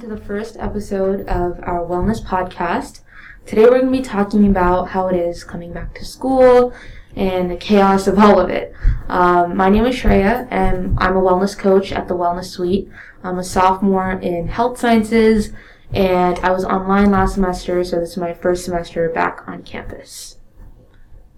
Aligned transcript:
to 0.00 0.06
the 0.06 0.16
first 0.16 0.56
episode 0.58 1.28
of 1.28 1.60
our 1.62 1.84
wellness 1.86 2.24
podcast. 2.24 3.00
Today 3.44 3.64
we're 3.64 3.80
going 3.80 3.92
to 3.92 3.98
be 3.98 4.02
talking 4.02 4.46
about 4.46 4.88
how 4.88 5.08
it 5.08 5.14
is 5.16 5.44
coming 5.44 5.74
back 5.74 5.94
to 5.96 6.06
school 6.06 6.72
and 7.14 7.50
the 7.50 7.56
chaos 7.56 8.06
of 8.06 8.18
all 8.18 8.40
of 8.40 8.48
it. 8.48 8.72
Um, 9.10 9.54
my 9.58 9.68
name 9.68 9.84
is 9.84 9.94
Shreya, 9.94 10.48
and 10.50 10.96
I'm 10.98 11.18
a 11.18 11.20
wellness 11.20 11.58
coach 11.58 11.92
at 11.92 12.08
the 12.08 12.14
Wellness 12.14 12.46
Suite. 12.46 12.88
I'm 13.22 13.38
a 13.38 13.44
sophomore 13.44 14.12
in 14.12 14.48
health 14.48 14.78
sciences, 14.78 15.52
and 15.92 16.38
I 16.38 16.50
was 16.50 16.64
online 16.64 17.10
last 17.10 17.34
semester, 17.34 17.84
so 17.84 18.00
this 18.00 18.12
is 18.12 18.16
my 18.16 18.32
first 18.32 18.64
semester 18.64 19.06
back 19.10 19.46
on 19.46 19.64
campus. 19.64 20.38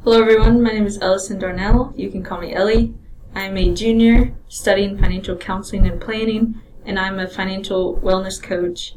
Hello, 0.05 0.21
everyone. 0.21 0.63
My 0.63 0.71
name 0.71 0.87
is 0.87 0.99
Ellison 1.01 1.41
Darnell. 1.41 1.95
You 1.97 2.13
can 2.13 2.23
call 2.23 2.41
me 2.41 2.55
Ellie. 2.55 2.95
I'm 3.35 3.57
a 3.57 3.75
junior 3.75 4.37
studying 4.47 4.99
financial 4.99 5.37
counseling 5.37 5.89
and 5.89 6.01
planning, 6.01 6.61
and 6.85 6.99
I'm 6.99 7.19
a 7.19 7.29
financial 7.29 7.97
wellness 7.99 8.43
coach. 8.43 8.95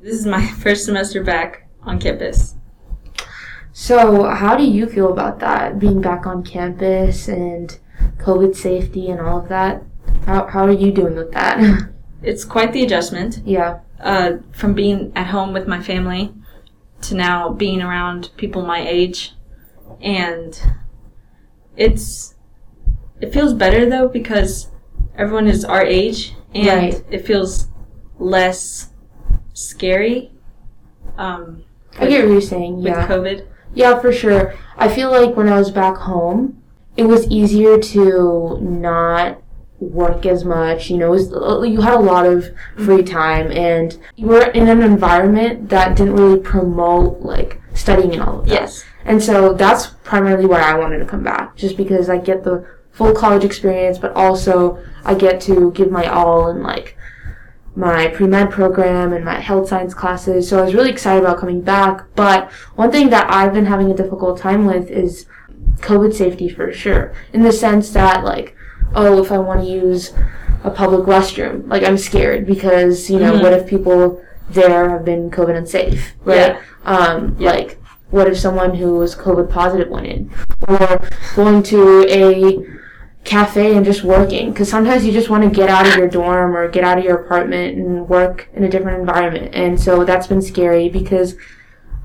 This 0.00 0.14
is 0.20 0.26
my 0.26 0.46
first 0.62 0.84
semester 0.84 1.22
back 1.22 1.68
on 1.82 1.98
campus. 1.98 2.54
So, 3.72 4.24
how 4.24 4.56
do 4.56 4.64
you 4.64 4.86
feel 4.86 5.12
about 5.12 5.38
that, 5.40 5.78
being 5.78 6.00
back 6.00 6.26
on 6.26 6.42
campus 6.42 7.28
and 7.28 7.78
COVID 8.18 8.56
safety 8.56 9.10
and 9.10 9.20
all 9.20 9.40
of 9.40 9.48
that? 9.48 9.82
How, 10.24 10.46
how 10.46 10.64
are 10.64 10.72
you 10.72 10.90
doing 10.92 11.14
with 11.14 11.32
that? 11.32 11.90
It's 12.22 12.44
quite 12.44 12.72
the 12.72 12.82
adjustment 12.82 13.42
yeah. 13.44 13.80
uh, 14.00 14.38
from 14.50 14.72
being 14.72 15.12
at 15.14 15.26
home 15.28 15.52
with 15.52 15.68
my 15.68 15.80
family 15.80 16.34
to 17.02 17.14
now 17.14 17.50
being 17.50 17.82
around 17.82 18.30
people 18.36 18.62
my 18.62 18.80
age. 18.80 19.34
And 20.00 20.58
it's, 21.76 22.34
it 23.20 23.32
feels 23.32 23.52
better 23.52 23.88
though 23.88 24.08
because 24.08 24.70
everyone 25.14 25.46
is 25.46 25.64
our 25.64 25.84
age 25.84 26.34
and 26.56 26.66
Right. 26.94 27.04
it 27.10 27.26
feels 27.26 27.68
less 28.18 28.88
scary. 29.52 30.32
Um, 31.18 31.62
I 31.98 32.06
get 32.06 32.24
what 32.24 32.32
you're 32.32 32.40
saying, 32.40 32.76
with 32.76 32.86
yeah. 32.92 33.06
COVID. 33.06 33.44
Yeah, 33.74 33.98
for 34.00 34.12
sure. 34.12 34.54
I 34.76 34.88
feel 34.88 35.10
like 35.10 35.36
when 35.36 35.48
I 35.48 35.58
was 35.58 35.70
back 35.70 35.96
home, 35.96 36.62
it 36.96 37.04
was 37.04 37.26
easier 37.28 37.78
to 37.78 38.58
not 38.60 39.38
work 39.80 40.24
as 40.24 40.44
much. 40.44 40.90
You 40.90 40.96
know, 40.98 41.08
it 41.12 41.28
was, 41.30 41.70
you 41.70 41.80
had 41.82 41.94
a 41.94 41.98
lot 42.00 42.24
of 42.26 42.50
free 42.76 43.02
time, 43.02 43.50
and 43.52 43.96
you 44.16 44.26
were 44.26 44.46
in 44.50 44.68
an 44.68 44.82
environment 44.82 45.68
that 45.68 45.96
didn't 45.96 46.16
really 46.16 46.40
promote 46.40 47.20
like 47.20 47.60
studying 47.74 48.12
and 48.14 48.22
all 48.22 48.40
of 48.40 48.46
that. 48.46 48.52
Yes. 48.62 48.84
And 49.04 49.22
so 49.22 49.52
that's 49.52 49.88
primarily 50.04 50.46
why 50.46 50.60
I 50.60 50.78
wanted 50.78 50.98
to 50.98 51.04
come 51.06 51.22
back, 51.22 51.56
just 51.56 51.76
because 51.76 52.08
I 52.08 52.16
get 52.18 52.44
the 52.44 52.66
full 52.96 53.12
college 53.12 53.44
experience, 53.44 53.98
but 53.98 54.12
also 54.16 54.78
I 55.04 55.14
get 55.14 55.40
to 55.42 55.70
give 55.72 55.90
my 55.90 56.06
all 56.06 56.48
in 56.48 56.62
like 56.62 56.96
my 57.74 58.08
pre 58.08 58.26
med 58.26 58.50
program 58.50 59.12
and 59.12 59.22
my 59.24 59.38
health 59.38 59.68
science 59.68 59.92
classes. 59.92 60.48
So 60.48 60.58
I 60.58 60.62
was 60.64 60.74
really 60.74 60.90
excited 60.90 61.22
about 61.22 61.38
coming 61.38 61.60
back. 61.60 62.04
But 62.16 62.50
one 62.74 62.90
thing 62.90 63.10
that 63.10 63.30
I've 63.30 63.52
been 63.52 63.66
having 63.66 63.90
a 63.90 63.94
difficult 63.94 64.38
time 64.38 64.64
with 64.64 64.90
is 64.90 65.26
COVID 65.80 66.14
safety 66.14 66.48
for 66.48 66.72
sure, 66.72 67.12
in 67.34 67.42
the 67.42 67.52
sense 67.52 67.90
that 67.90 68.24
like, 68.24 68.56
oh, 68.94 69.22
if 69.22 69.30
I 69.30 69.36
want 69.38 69.60
to 69.60 69.66
use 69.66 70.14
a 70.64 70.70
public 70.70 71.06
restroom, 71.06 71.68
like 71.68 71.82
I'm 71.84 71.98
scared 71.98 72.46
because 72.46 73.10
you 73.10 73.18
know 73.18 73.32
Mhm. 73.34 73.42
what 73.42 73.52
if 73.52 73.66
people 73.66 74.22
there 74.48 74.88
have 74.88 75.04
been 75.04 75.30
COVID 75.30 75.54
unsafe, 75.56 76.14
right? 76.24 76.56
Yeah. 76.56 76.58
Um, 76.86 77.36
Yeah. 77.38 77.50
like 77.50 77.78
what 78.10 78.26
if 78.28 78.38
someone 78.38 78.74
who 78.74 78.94
was 78.94 79.14
COVID 79.14 79.50
positive 79.50 79.88
went 79.90 80.06
in? 80.06 80.30
Or 80.66 81.00
going 81.34 81.62
to 81.64 82.06
a 82.08 82.64
cafe 83.26 83.76
and 83.76 83.84
just 83.84 84.02
working. 84.02 84.50
Because 84.50 84.70
sometimes 84.70 85.04
you 85.04 85.12
just 85.12 85.28
want 85.28 85.44
to 85.44 85.50
get 85.50 85.68
out 85.68 85.86
of 85.86 85.96
your 85.96 86.08
dorm 86.08 86.56
or 86.56 86.68
get 86.68 86.84
out 86.84 86.98
of 86.98 87.04
your 87.04 87.16
apartment 87.16 87.76
and 87.76 88.08
work 88.08 88.48
in 88.54 88.64
a 88.64 88.68
different 88.68 89.00
environment. 89.00 89.54
And 89.54 89.78
so 89.78 90.04
that's 90.04 90.26
been 90.26 90.40
scary 90.40 90.88
because 90.88 91.36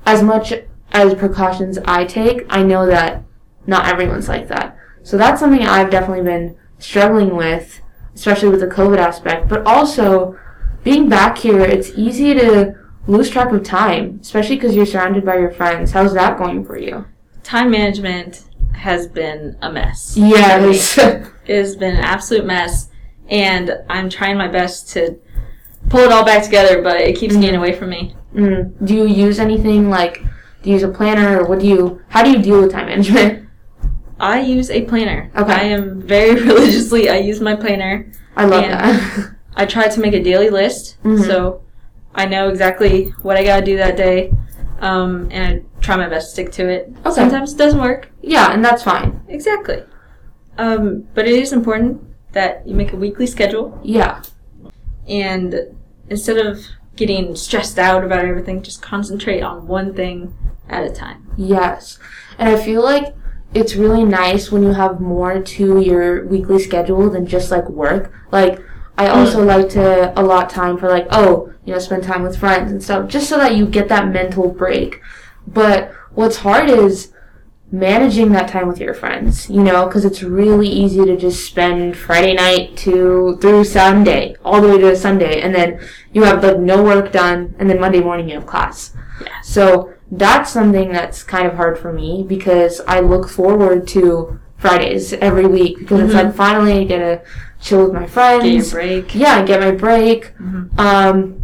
as 0.04 0.22
much 0.22 0.52
as 0.90 1.14
precautions 1.14 1.78
I 1.86 2.04
take, 2.04 2.44
I 2.50 2.62
know 2.62 2.84
that 2.86 3.22
not 3.66 3.86
everyone's 3.86 4.28
like 4.28 4.48
that. 4.48 4.76
So 5.02 5.16
that's 5.16 5.40
something 5.40 5.62
I've 5.62 5.90
definitely 5.90 6.24
been 6.24 6.56
struggling 6.78 7.36
with, 7.36 7.80
especially 8.14 8.50
with 8.50 8.60
the 8.60 8.66
COVID 8.66 8.98
aspect. 8.98 9.48
But 9.48 9.64
also, 9.66 10.38
being 10.84 11.08
back 11.08 11.38
here, 11.38 11.60
it's 11.60 11.90
easy 11.96 12.34
to 12.34 12.76
lose 13.06 13.30
track 13.30 13.52
of 13.52 13.62
time, 13.62 14.18
especially 14.20 14.56
because 14.56 14.74
you're 14.74 14.86
surrounded 14.86 15.24
by 15.24 15.36
your 15.36 15.50
friends. 15.50 15.92
How's 15.92 16.14
that 16.14 16.38
going 16.38 16.64
for 16.64 16.76
you? 16.76 17.06
Time 17.42 17.70
management 17.70 18.44
has 18.74 19.06
been 19.06 19.56
a 19.62 19.70
mess. 19.72 20.14
Yes. 20.16 20.98
It 20.98 21.56
has 21.56 21.76
been 21.76 21.96
an 21.96 22.02
absolute 22.04 22.44
mess, 22.46 22.88
and 23.28 23.72
I'm 23.88 24.08
trying 24.08 24.36
my 24.36 24.48
best 24.48 24.88
to 24.90 25.18
pull 25.88 26.00
it 26.00 26.12
all 26.12 26.24
back 26.24 26.42
together, 26.44 26.82
but 26.82 27.00
it 27.00 27.16
keeps 27.16 27.36
getting 27.36 27.56
away 27.56 27.72
from 27.72 27.90
me. 27.90 28.14
mm. 28.34 28.72
Do 28.86 28.94
you 28.94 29.06
use 29.06 29.38
anything 29.38 29.90
like, 29.90 30.22
do 30.62 30.70
you 30.70 30.74
use 30.74 30.82
a 30.84 30.88
planner 30.88 31.40
or 31.40 31.46
what 31.46 31.58
do 31.58 31.66
you, 31.66 32.00
how 32.08 32.22
do 32.22 32.30
you 32.30 32.38
deal 32.40 32.60
with 32.62 32.70
time 32.72 32.86
management? 32.86 33.48
I 34.20 34.40
use 34.40 34.70
a 34.70 34.82
planner. 34.82 35.30
Okay. 35.36 35.52
I 35.52 35.62
am 35.64 36.00
very 36.00 36.34
religiously, 36.48 37.10
I 37.10 37.16
use 37.16 37.40
my 37.40 37.56
planner. 37.56 38.10
I 38.36 38.44
love 38.44 38.62
that. 38.64 39.34
I 39.56 39.66
try 39.66 39.88
to 39.88 40.00
make 40.00 40.14
a 40.14 40.22
daily 40.22 40.48
list, 40.48 40.96
Mhm. 41.02 41.26
so 41.26 41.62
I 42.14 42.26
know 42.26 42.48
exactly 42.48 43.06
what 43.22 43.36
I 43.36 43.42
gotta 43.44 43.64
do 43.66 43.76
that 43.78 43.96
day, 43.96 44.32
um, 44.82 45.28
and 45.30 45.62
I 45.62 45.80
try 45.80 45.96
my 45.96 46.08
best 46.08 46.26
to 46.28 46.32
stick 46.32 46.52
to 46.52 46.68
it. 46.68 46.92
Okay. 47.06 47.14
Sometimes 47.14 47.54
it 47.54 47.56
doesn't 47.58 47.80
work. 47.80 48.10
yeah, 48.20 48.52
and 48.52 48.62
that's 48.64 48.82
fine. 48.82 49.20
Exactly. 49.28 49.82
Um, 50.58 51.08
but 51.14 51.26
it 51.26 51.34
is 51.34 51.52
important 51.52 52.02
that 52.32 52.66
you 52.68 52.74
make 52.74 52.92
a 52.92 52.96
weekly 52.96 53.26
schedule 53.26 53.78
Yeah. 53.82 54.22
and 55.08 55.54
instead 56.10 56.36
of 56.38 56.58
getting 56.96 57.34
stressed 57.36 57.78
out 57.78 58.04
about 58.04 58.24
everything, 58.24 58.62
just 58.62 58.82
concentrate 58.82 59.40
on 59.42 59.66
one 59.66 59.94
thing 59.94 60.34
at 60.68 60.84
a 60.84 60.90
time. 60.90 61.26
Yes. 61.38 61.98
And 62.38 62.48
I 62.50 62.62
feel 62.62 62.82
like 62.82 63.14
it's 63.54 63.74
really 63.76 64.04
nice 64.04 64.50
when 64.52 64.62
you 64.62 64.72
have 64.72 65.00
more 65.00 65.40
to 65.40 65.80
your 65.80 66.26
weekly 66.26 66.58
schedule 66.58 67.08
than 67.10 67.26
just 67.26 67.50
like 67.50 67.68
work. 67.68 68.12
Like, 68.30 68.60
I 68.98 69.08
also 69.08 69.42
like 69.44 69.68
to 69.70 70.18
allot 70.20 70.50
time 70.50 70.76
for 70.78 70.88
like, 70.88 71.06
oh, 71.10 71.52
you 71.64 71.72
know, 71.72 71.78
spend 71.78 72.04
time 72.04 72.22
with 72.22 72.36
friends 72.38 72.70
and 72.70 72.82
stuff, 72.82 73.08
just 73.08 73.28
so 73.28 73.38
that 73.38 73.56
you 73.56 73.66
get 73.66 73.88
that 73.88 74.08
mental 74.08 74.48
break. 74.48 75.00
But 75.46 75.92
what's 76.14 76.36
hard 76.38 76.68
is 76.68 77.12
managing 77.70 78.32
that 78.32 78.48
time 78.48 78.68
with 78.68 78.78
your 78.78 78.92
friends, 78.92 79.48
you 79.48 79.62
know, 79.62 79.86
because 79.86 80.04
it's 80.04 80.22
really 80.22 80.68
easy 80.68 81.04
to 81.06 81.16
just 81.16 81.46
spend 81.46 81.96
Friday 81.96 82.34
night 82.34 82.76
to 82.76 83.38
through 83.40 83.64
Sunday, 83.64 84.36
all 84.44 84.60
the 84.60 84.68
way 84.68 84.78
to 84.78 84.94
Sunday, 84.94 85.40
and 85.40 85.54
then 85.54 85.80
you 86.12 86.22
have 86.24 86.44
like 86.44 86.58
no 86.58 86.82
work 86.82 87.12
done, 87.12 87.54
and 87.58 87.70
then 87.70 87.80
Monday 87.80 88.00
morning 88.00 88.28
you 88.28 88.34
have 88.34 88.46
class. 88.46 88.94
Yeah. 89.22 89.28
So 89.42 89.94
that's 90.10 90.50
something 90.52 90.92
that's 90.92 91.22
kind 91.22 91.46
of 91.46 91.54
hard 91.54 91.78
for 91.78 91.92
me 91.92 92.22
because 92.28 92.82
I 92.86 93.00
look 93.00 93.28
forward 93.30 93.88
to 93.88 94.38
Fridays 94.58 95.14
every 95.14 95.46
week 95.46 95.78
because 95.78 96.00
it's 96.00 96.12
Mhm. 96.12 96.24
like 96.24 96.34
finally 96.34 96.80
I 96.80 96.84
get 96.84 96.98
to 96.98 97.20
chill 97.62 97.84
with 97.84 97.92
my 97.94 98.06
friends. 98.06 98.42
Get 98.44 98.52
your 98.54 98.70
break. 98.70 99.14
Yeah, 99.14 99.42
get 99.44 99.60
my 99.60 99.70
break. 99.70 100.36
Mhm. 100.38 100.78
Um, 100.78 101.42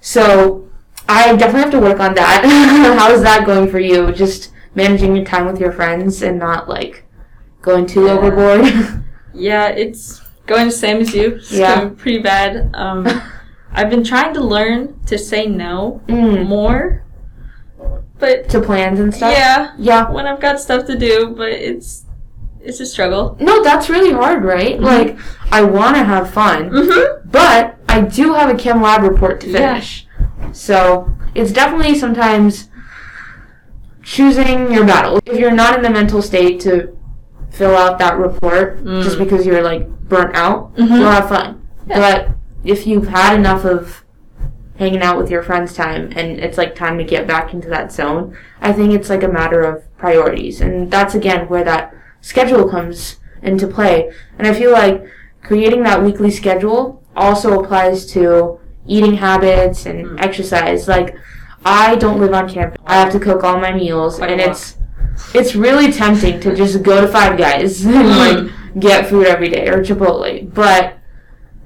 so 0.00 0.68
I 1.08 1.34
definitely 1.36 1.60
have 1.62 1.70
to 1.70 1.80
work 1.80 2.00
on 2.00 2.14
that. 2.14 2.44
How's 2.98 3.22
that 3.22 3.46
going 3.46 3.70
for 3.70 3.78
you? 3.78 4.12
Just 4.12 4.52
managing 4.74 5.16
your 5.16 5.24
time 5.24 5.46
with 5.46 5.58
your 5.60 5.72
friends 5.72 6.22
and 6.22 6.38
not 6.38 6.68
like 6.68 7.04
going 7.62 7.86
too 7.86 8.04
Yeah. 8.06 8.12
overboard. 8.12 8.72
Yeah, 9.34 9.68
it's 9.68 10.20
going 10.46 10.66
the 10.66 10.72
same 10.72 10.96
as 10.96 11.14
you. 11.14 11.36
It's 11.36 11.52
Yeah. 11.52 11.76
going 11.76 11.94
pretty 11.94 12.18
bad. 12.18 12.70
Um, 12.74 13.06
I've 13.72 13.88
been 13.88 14.02
trying 14.02 14.34
to 14.34 14.40
learn 14.40 14.98
to 15.06 15.16
say 15.16 15.46
no 15.46 16.00
mm, 16.08 16.44
more, 16.48 17.04
but 18.18 18.48
to 18.48 18.60
plans 18.60 18.98
and 18.98 19.14
stuff. 19.14 19.32
yeah, 19.32 19.72
Yeah. 19.78 20.10
when 20.10 20.26
I've 20.26 20.40
got 20.40 20.58
stuff 20.58 20.86
to 20.86 20.98
do, 20.98 21.34
but 21.36 21.50
it's 21.50 22.04
it's 22.68 22.80
a 22.80 22.86
struggle. 22.86 23.36
No, 23.40 23.62
that's 23.64 23.88
really 23.88 24.12
hard, 24.12 24.44
right? 24.44 24.78
Mhm. 24.78 24.82
Like, 24.82 25.18
I 25.50 25.62
want 25.62 25.96
to 25.96 26.04
have 26.04 26.30
fun, 26.30 26.70
Mm-hmm. 26.70 27.30
but 27.30 27.76
I 27.88 28.02
do 28.02 28.34
have 28.34 28.50
a 28.50 28.54
chem 28.54 28.82
lab 28.82 29.02
report 29.02 29.40
to 29.40 29.48
Yeah. 29.48 29.58
finish. 29.72 30.06
So 30.52 31.10
it's 31.34 31.50
definitely 31.50 31.94
sometimes 31.94 32.68
choosing 34.02 34.72
your 34.72 34.84
battle. 34.84 35.18
If 35.26 35.38
you're 35.38 35.50
not 35.50 35.76
in 35.76 35.82
the 35.82 35.90
mental 35.90 36.22
state 36.22 36.60
to 36.60 36.96
fill 37.50 37.74
out 37.76 37.98
that 37.98 38.18
report 38.18 38.84
Mm. 38.84 39.02
just 39.02 39.18
because 39.18 39.44
you're 39.46 39.62
like 39.62 39.88
burnt 40.08 40.36
out, 40.36 40.74
Mhm. 40.76 40.98
you'll 40.98 41.10
have 41.10 41.28
fun. 41.28 41.60
Yeah. 41.86 41.98
But 41.98 42.28
if 42.64 42.86
you've 42.86 43.08
had 43.08 43.34
enough 43.34 43.64
of 43.64 44.04
hanging 44.78 45.02
out 45.02 45.18
with 45.18 45.30
your 45.30 45.42
friends 45.42 45.74
time 45.74 46.10
and 46.14 46.38
it's 46.38 46.56
like 46.56 46.74
time 46.74 46.98
to 46.98 47.04
get 47.04 47.26
back 47.26 47.52
into 47.52 47.68
that 47.68 47.90
zone, 47.92 48.34
I 48.62 48.72
think 48.72 48.92
it's 48.92 49.10
like 49.10 49.22
a 49.24 49.28
matter 49.28 49.62
of 49.62 49.82
priorities. 49.96 50.60
And 50.60 50.90
that's 50.90 51.14
again 51.14 51.46
where 51.48 51.64
that 51.64 51.92
schedule 52.32 52.68
comes 52.68 53.16
into 53.42 53.66
play. 53.66 53.94
And 54.38 54.46
I 54.46 54.52
feel 54.52 54.72
like 54.72 54.96
creating 55.42 55.82
that 55.84 56.02
weekly 56.02 56.30
schedule 56.30 57.02
also 57.16 57.48
applies 57.60 58.04
to 58.14 58.58
eating 58.86 59.14
habits 59.14 59.86
and 59.86 59.98
Mm. 60.06 60.20
exercise. 60.26 60.86
Like 60.96 61.08
I 61.64 61.96
don't 61.96 62.20
live 62.20 62.34
on 62.34 62.46
campus. 62.48 62.78
I 62.86 62.94
have 63.02 63.12
to 63.12 63.20
cook 63.26 63.40
all 63.44 63.58
my 63.66 63.72
meals 63.72 64.18
a 64.20 64.24
and 64.30 64.40
it's 64.40 64.76
it's 65.38 65.52
really 65.64 65.88
tempting 66.02 66.38
to 66.44 66.54
just 66.54 66.82
go 66.82 67.00
to 67.00 67.08
Five 67.08 67.34
Guys 67.44 67.84
and 67.86 67.94
Mm. 67.94 68.18
like 68.24 68.40
get 68.86 69.08
food 69.10 69.26
every 69.26 69.48
day 69.56 69.66
or 69.72 69.82
Chipotle. 69.82 70.30
But 70.62 70.82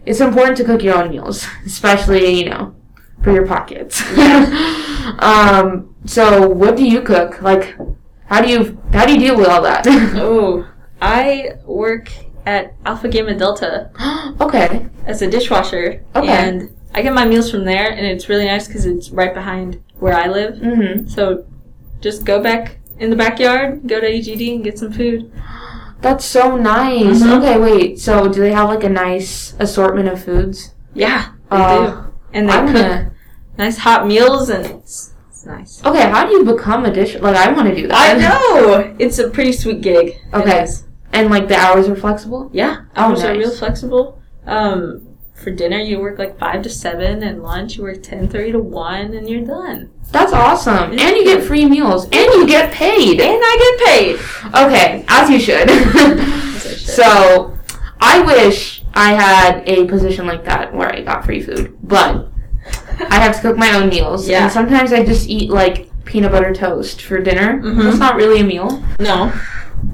it's 0.07 0.21
important 0.21 0.57
to 0.59 0.65
cook 0.65 0.83
your 0.83 0.97
own 1.01 1.11
meals, 1.11 1.39
especially, 1.67 2.25
you 2.41 2.47
know, 2.51 2.65
for 3.23 3.31
your 3.33 3.47
pockets. 3.55 3.95
um, 5.19 5.95
so 6.07 6.49
what 6.49 6.77
do 6.77 6.85
you 6.85 7.01
cook? 7.03 7.41
Like, 7.43 7.77
how 8.33 8.41
do 8.41 8.49
you 8.49 8.81
how 8.93 9.05
do 9.07 9.13
you 9.13 9.19
deal 9.19 9.37
with 9.37 9.47
all 9.49 9.63
that? 9.63 9.85
Oh, 10.17 10.67
I 11.01 11.51
work 11.67 12.11
at 12.47 12.75
Alpha 12.87 13.09
Gamma 13.09 13.35
Delta 13.35 13.91
okay. 14.41 14.87
as 15.07 15.21
a 15.23 15.31
dishwasher, 15.31 16.03
Okay. 16.17 16.29
and 16.29 16.75
I 16.95 17.03
get 17.03 17.13
my 17.13 17.27
meals 17.27 17.51
from 17.51 17.65
there, 17.65 17.91
and 17.91 18.07
it's 18.07 18.29
really 18.29 18.47
nice 18.47 18.67
because 18.67 18.87
it's 18.87 19.11
right 19.11 19.35
behind 19.35 19.83
where 19.99 20.15
I 20.17 20.29
live. 20.29 20.55
Mm-hmm. 20.57 21.09
So 21.09 21.45
just 22.01 22.25
go 22.25 22.43
back 22.43 22.79
in 22.99 23.11
the 23.11 23.17
backyard, 23.17 23.87
go 23.87 24.01
to 24.01 24.07
AGD, 24.07 24.55
and 24.57 24.65
get 24.65 24.79
some 24.79 24.93
food. 24.93 25.31
That's 26.01 26.25
so 26.25 26.57
nice. 26.57 27.23
Mhm. 27.23 27.39
Okay, 27.39 27.59
wait. 27.59 28.01
So 28.01 28.27
do 28.29 28.41
they 28.41 28.53
have 28.53 28.69
like 28.69 28.83
a 28.85 28.89
nice 28.89 29.55
assortment 29.61 30.09
of 30.09 30.25
foods? 30.25 30.75
Yeah, 30.95 31.21
they 31.51 31.57
Uh, 31.57 31.91
do, 31.91 32.13
and 32.33 32.49
they 32.49 32.53
I'm 32.55 32.67
cook 32.67 32.77
gonna. 32.77 33.13
nice 33.59 33.79
hot 33.79 34.07
meals, 34.07 34.49
and 34.51 34.83
nice. 35.47 35.85
Okay, 35.85 36.03
how 36.11 36.27
do 36.27 36.33
you 36.33 36.45
become 36.45 36.85
a 36.85 36.93
dish? 36.93 37.15
Like, 37.17 37.37
I 37.37 37.53
want 37.53 37.69
to 37.69 37.75
do 37.75 37.89
that. 37.89 38.17
I 38.17 38.19
know 38.19 38.95
it's 38.99 39.19
a 39.19 39.29
pretty 39.31 39.53
sweet 39.53 39.81
gig. 39.81 40.17
Okay. 40.33 40.67
And 41.13 41.31
like 41.31 41.49
the 41.49 41.57
hours 41.57 41.89
are 41.89 41.97
flexible. 41.97 42.49
Yeah, 42.53 42.85
Oh, 42.97 43.03
hours 43.03 43.23
are 43.23 43.33
real 43.37 43.51
flexible. 43.51 44.21
Um, 44.47 45.09
for 45.35 45.51
dinner, 45.51 45.79
you 45.79 45.99
work 46.01 46.19
like 46.19 46.39
five 46.39 46.63
to 46.63 46.71
seven, 46.71 47.23
and 47.23 47.43
lunch 47.43 47.77
you 47.77 47.83
work 47.83 48.03
ten 48.03 48.29
thirty 48.29 48.53
to 48.53 48.59
one, 48.61 49.13
and 49.15 49.29
you're 49.29 49.45
done. 49.45 49.91
That's 50.11 50.33
awesome. 50.33 50.93
It's 50.93 51.03
And 51.03 51.17
you 51.17 51.25
get 51.25 51.43
free 51.45 51.67
meals. 51.67 52.05
And 52.05 52.15
you 52.15 52.47
get 52.47 52.73
paid. 52.73 53.21
And 53.21 53.41
I 53.43 53.77
get 53.79 53.89
paid. 53.89 54.65
Okay, 54.65 55.05
as 55.09 55.29
you 55.31 55.39
should. 55.41 55.69
As 55.71 55.97
I 55.97 56.59
should. 56.71 56.79
so, 56.79 57.59
I 58.01 58.21
wish 58.23 58.83
I 58.95 59.13
had 59.13 59.63
a 59.69 59.85
position 59.87 60.27
like 60.27 60.45
that 60.45 60.75
where 60.75 60.93
I 60.93 61.03
got 61.03 61.25
free 61.25 61.43
food, 61.43 61.77
but 61.83 62.29
I 63.11 63.17
have 63.21 63.37
to 63.37 63.43
cook 63.43 63.57
my 63.57 63.73
own 63.75 63.89
meals. 63.89 64.29
Yeah. 64.29 64.45
And 64.45 64.53
sometimes 64.53 64.93
I 64.93 65.05
just 65.05 65.29
eat 65.29 65.51
like 65.51 65.89
peanut 66.05 66.33
butter 66.33 66.53
toast 66.55 67.03
for 67.03 67.19
dinner. 67.21 67.61
Mhm. 67.63 67.89
It's 67.89 67.99
not 67.99 68.17
really 68.17 68.41
a 68.41 68.45
meal. 68.45 68.83
no. 69.01 69.33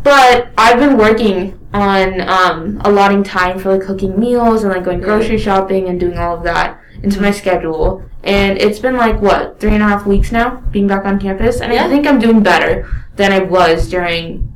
But 0.02 0.48
I've 0.58 0.78
been 0.78 0.98
working 0.98 1.58
on 1.72 2.20
um, 2.28 2.80
allotting 2.84 3.22
time 3.22 3.58
for 3.58 3.72
like 3.76 3.86
cooking 3.86 4.18
meals 4.20 4.62
and 4.62 4.72
like 4.72 4.84
going 4.84 5.00
grocery 5.00 5.38
shopping 5.38 5.88
and 5.88 5.98
doing 5.98 6.18
all 6.18 6.36
of 6.36 6.42
that 6.44 6.78
into 7.02 7.20
my 7.22 7.30
schedule. 7.30 8.02
And 8.22 8.58
it's 8.58 8.78
been 8.78 8.96
like 8.96 9.20
what 9.22 9.58
three 9.60 9.72
and 9.72 9.82
a 9.82 9.86
half 9.86 10.04
weeks 10.06 10.30
now 10.30 10.62
being 10.72 10.86
back 10.86 11.04
on 11.06 11.18
campus, 11.18 11.60
and 11.60 11.72
Yeah. 11.72 11.86
I 11.86 11.88
think 11.88 12.06
I'm 12.06 12.18
doing 12.18 12.42
better 12.42 12.86
than 13.16 13.32
I 13.32 13.38
was 13.40 13.88
during 13.88 14.52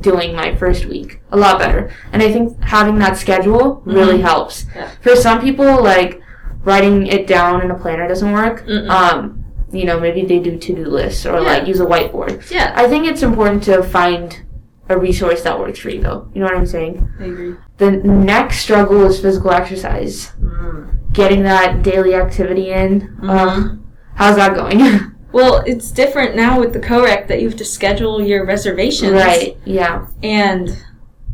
doing 0.00 0.34
my 0.34 0.54
first 0.54 0.86
week. 0.86 1.20
A 1.32 1.36
lot 1.36 1.58
better. 1.58 1.90
And 2.12 2.22
I 2.22 2.30
think 2.32 2.60
having 2.62 2.98
that 2.98 3.16
schedule 3.16 3.82
really 3.84 4.18
Mhm. 4.18 4.22
helps. 4.22 4.66
Yeah. 4.74 4.88
For 5.00 5.14
some 5.16 5.40
people, 5.40 5.82
like 5.82 6.20
writing 6.64 7.06
it 7.06 7.26
down 7.26 7.62
in 7.62 7.70
a 7.70 7.74
planner 7.74 8.06
doesn't 8.08 8.32
work. 8.32 8.66
Um, 8.88 9.44
you 9.72 9.84
know, 9.84 9.98
maybe 9.98 10.24
they 10.24 10.38
do 10.38 10.58
to 10.58 10.74
do 10.74 10.84
lists 10.84 11.24
or 11.26 11.34
Yeah. 11.34 11.40
like 11.40 11.66
use 11.66 11.80
a 11.80 11.84
whiteboard. 11.86 12.50
Yeah, 12.50 12.72
I 12.76 12.86
think 12.88 13.06
it's 13.06 13.22
important 13.22 13.62
to 13.64 13.82
find 13.82 14.42
a 14.88 14.98
resource 14.98 15.42
that 15.42 15.58
works 15.58 15.78
for 15.78 15.90
you, 15.90 16.02
though. 16.02 16.28
You 16.34 16.40
know 16.40 16.46
what 16.46 16.56
I'm 16.56 16.66
saying? 16.66 17.08
I 17.20 17.24
agree. 17.24 17.54
The 17.78 17.90
next 17.92 18.58
struggle 18.58 19.04
is 19.06 19.20
physical 19.20 19.50
exercise. 19.50 20.32
Mm. 20.42 21.12
Getting 21.12 21.42
that 21.44 21.82
daily 21.82 22.14
activity 22.14 22.70
in. 22.70 23.16
Um, 23.22 23.86
how's 24.14 24.36
that 24.36 24.54
going? 24.54 24.80
Well, 25.32 25.62
it's 25.64 25.90
different 25.90 26.36
now 26.36 26.60
with 26.60 26.74
the 26.74 26.78
COREC 26.78 27.26
that 27.28 27.40
you 27.40 27.48
have 27.48 27.56
to 27.56 27.64
schedule 27.64 28.20
your 28.20 28.44
reservations. 28.44 29.12
right. 29.12 29.56
Yeah. 29.64 30.06
And 30.22 30.76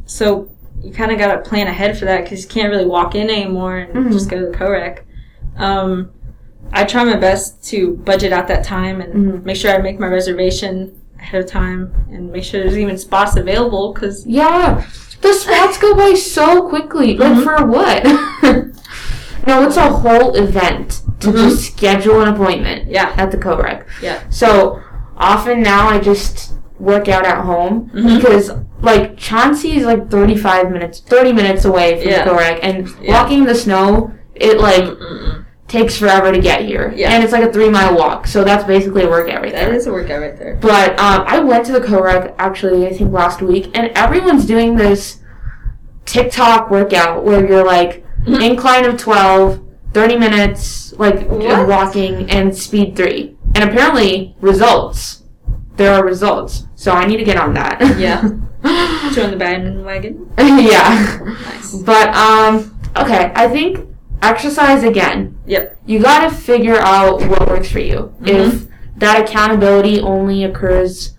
so 0.05 0.53
you 0.81 0.93
kind 0.93 1.11
of 1.11 1.19
got 1.19 1.35
to 1.35 1.41
plan 1.51 1.67
ahead 1.67 1.99
for 1.99 2.05
that 2.05 2.23
because 2.23 2.45
you 2.45 2.49
can't 2.49 2.71
really 2.71 2.87
walk 2.87 3.17
in 3.17 3.29
anymore 3.29 3.77
and 3.79 4.07
Mhm. 4.07 4.13
just 4.13 4.31
go 4.31 4.39
to 4.39 4.47
the 4.47 4.57
COREC. 4.57 4.99
Um, 5.59 6.11
I 6.73 6.85
try 6.85 7.05
my 7.05 7.17
best 7.17 7.63
to 7.71 7.95
budget 8.05 8.33
out 8.33 8.49
that 8.49 8.65
time 8.65 9.01
and 9.01 9.15
Mhm. 9.15 9.45
make 9.45 9.57
sure 9.57 9.71
I 9.75 9.79
make 9.79 9.99
my 9.99 10.07
reservation 10.07 10.93
ahead 11.19 11.43
of 11.45 11.51
time 11.51 11.93
and 12.13 12.31
make 12.33 12.45
sure 12.45 12.61
there's 12.63 12.79
even 12.79 12.97
spots 12.99 13.37
available 13.37 13.93
because 13.93 14.27
Yeah. 14.27 14.83
The 15.21 15.33
spots 15.33 15.79
go 15.79 15.95
by 15.95 16.15
so 16.15 16.69
quickly. 16.69 17.17
Like, 17.17 17.33
Mhm. 17.39 17.43
for 17.45 17.67
what? 17.67 18.05
no, 19.47 19.67
it's 19.67 19.77
a 19.77 19.83
whole 19.91 20.35
event 20.37 21.01
to 21.21 21.29
Mhm. 21.29 21.35
just 21.49 21.73
schedule 21.73 22.21
an 22.21 22.29
appointment 22.29 22.89
yeah, 22.89 23.11
at 23.17 23.31
the 23.33 23.37
co-rec. 23.37 23.87
Yeah. 24.01 24.19
So, 24.29 24.79
often 25.17 25.63
now 25.63 25.89
I 25.89 25.99
just 25.99 26.53
work 26.79 27.09
out 27.09 27.27
at 27.27 27.39
home 27.39 27.91
Mhm. 27.93 28.17
because, 28.21 28.53
like, 28.83 29.17
Chauncey 29.17 29.77
is 29.79 29.85
like 29.85 30.09
35 30.09 30.71
minutes, 30.71 31.01
30 31.05 31.33
minutes 31.33 31.65
away 31.65 32.01
from 32.01 32.11
Yeah. 32.11 32.25
the 32.25 32.31
co-rec, 32.31 32.61
and 32.63 32.89
Yeah. 33.03 33.21
walking 33.21 33.39
in 33.41 33.47
the 33.47 33.55
snow, 33.57 34.13
it, 34.37 34.61
like, 34.61 34.85
Mm-mm-mm. 34.85 35.45
Takes 35.69 35.99
forever 35.99 36.33
to 36.33 36.41
get 36.41 36.65
here. 36.65 36.93
Yeah. 36.97 37.13
And 37.13 37.23
it's 37.23 37.33
like 37.33 37.45
a 37.45 37.53
three 37.53 37.69
mile 37.69 37.97
walk, 37.97 38.27
so 38.27 38.43
that's 38.43 38.65
basically 38.65 39.03
a 39.03 39.09
workout 39.09 39.43
right 39.43 39.53
that 39.53 39.67
there. 39.67 39.75
is 39.75 39.87
a 39.87 39.93
workout 39.93 40.21
right 40.21 40.37
there. 40.37 40.57
But 40.57 40.99
um, 40.99 41.25
I 41.27 41.39
went 41.41 41.67
to 41.67 41.73
the 41.73 41.81
co-rec 41.81 42.35
actually, 42.39 42.87
I 42.87 42.93
think 42.95 43.13
last 43.13 43.43
week, 43.43 43.71
and 43.77 43.93
everyone's 43.97 44.47
doing 44.47 44.77
this 44.77 45.21
TikTok 46.07 46.71
workout 46.71 47.23
where 47.23 47.47
you're 47.47 47.65
like 47.65 48.05
incline 48.27 48.87
of 48.87 48.99
12, 48.99 49.63
30 49.93 50.17
minutes, 50.19 50.93
like 50.95 51.29
walking, 51.29 52.31
and 52.31 52.57
speed 52.57 52.97
three. 52.97 53.37
And 53.55 53.69
apparently, 53.69 54.37
results. 54.41 55.23
There 55.77 55.93
are 55.93 56.05
results. 56.05 56.67
So 56.75 56.93
I 56.93 57.07
need 57.07 57.19
to 57.19 57.25
get 57.25 57.37
on 57.37 57.55
that. 57.55 57.81
Yeah. 57.99 58.23
Join 59.15 59.31
the 59.31 59.37
bandwagon. 59.37 60.33
yeah. 60.39 61.19
Nice. 61.23 61.75
But, 61.77 62.15
um, 62.15 62.79
okay, 62.97 63.33
I 63.35 63.49
think 63.49 63.88
exercise 64.23 64.83
again. 64.83 65.39
Yep. 65.47 65.77
You 65.87 66.01
gotta 66.01 66.35
figure 66.35 66.79
out 66.79 67.23
what 67.27 67.49
works 67.49 67.71
for 67.71 67.81
you. 67.81 68.13
Mhm. 68.23 68.29
If 68.29 68.67
that 68.97 69.21
accountability 69.23 70.01
only 70.01 70.45
occurs 70.45 71.15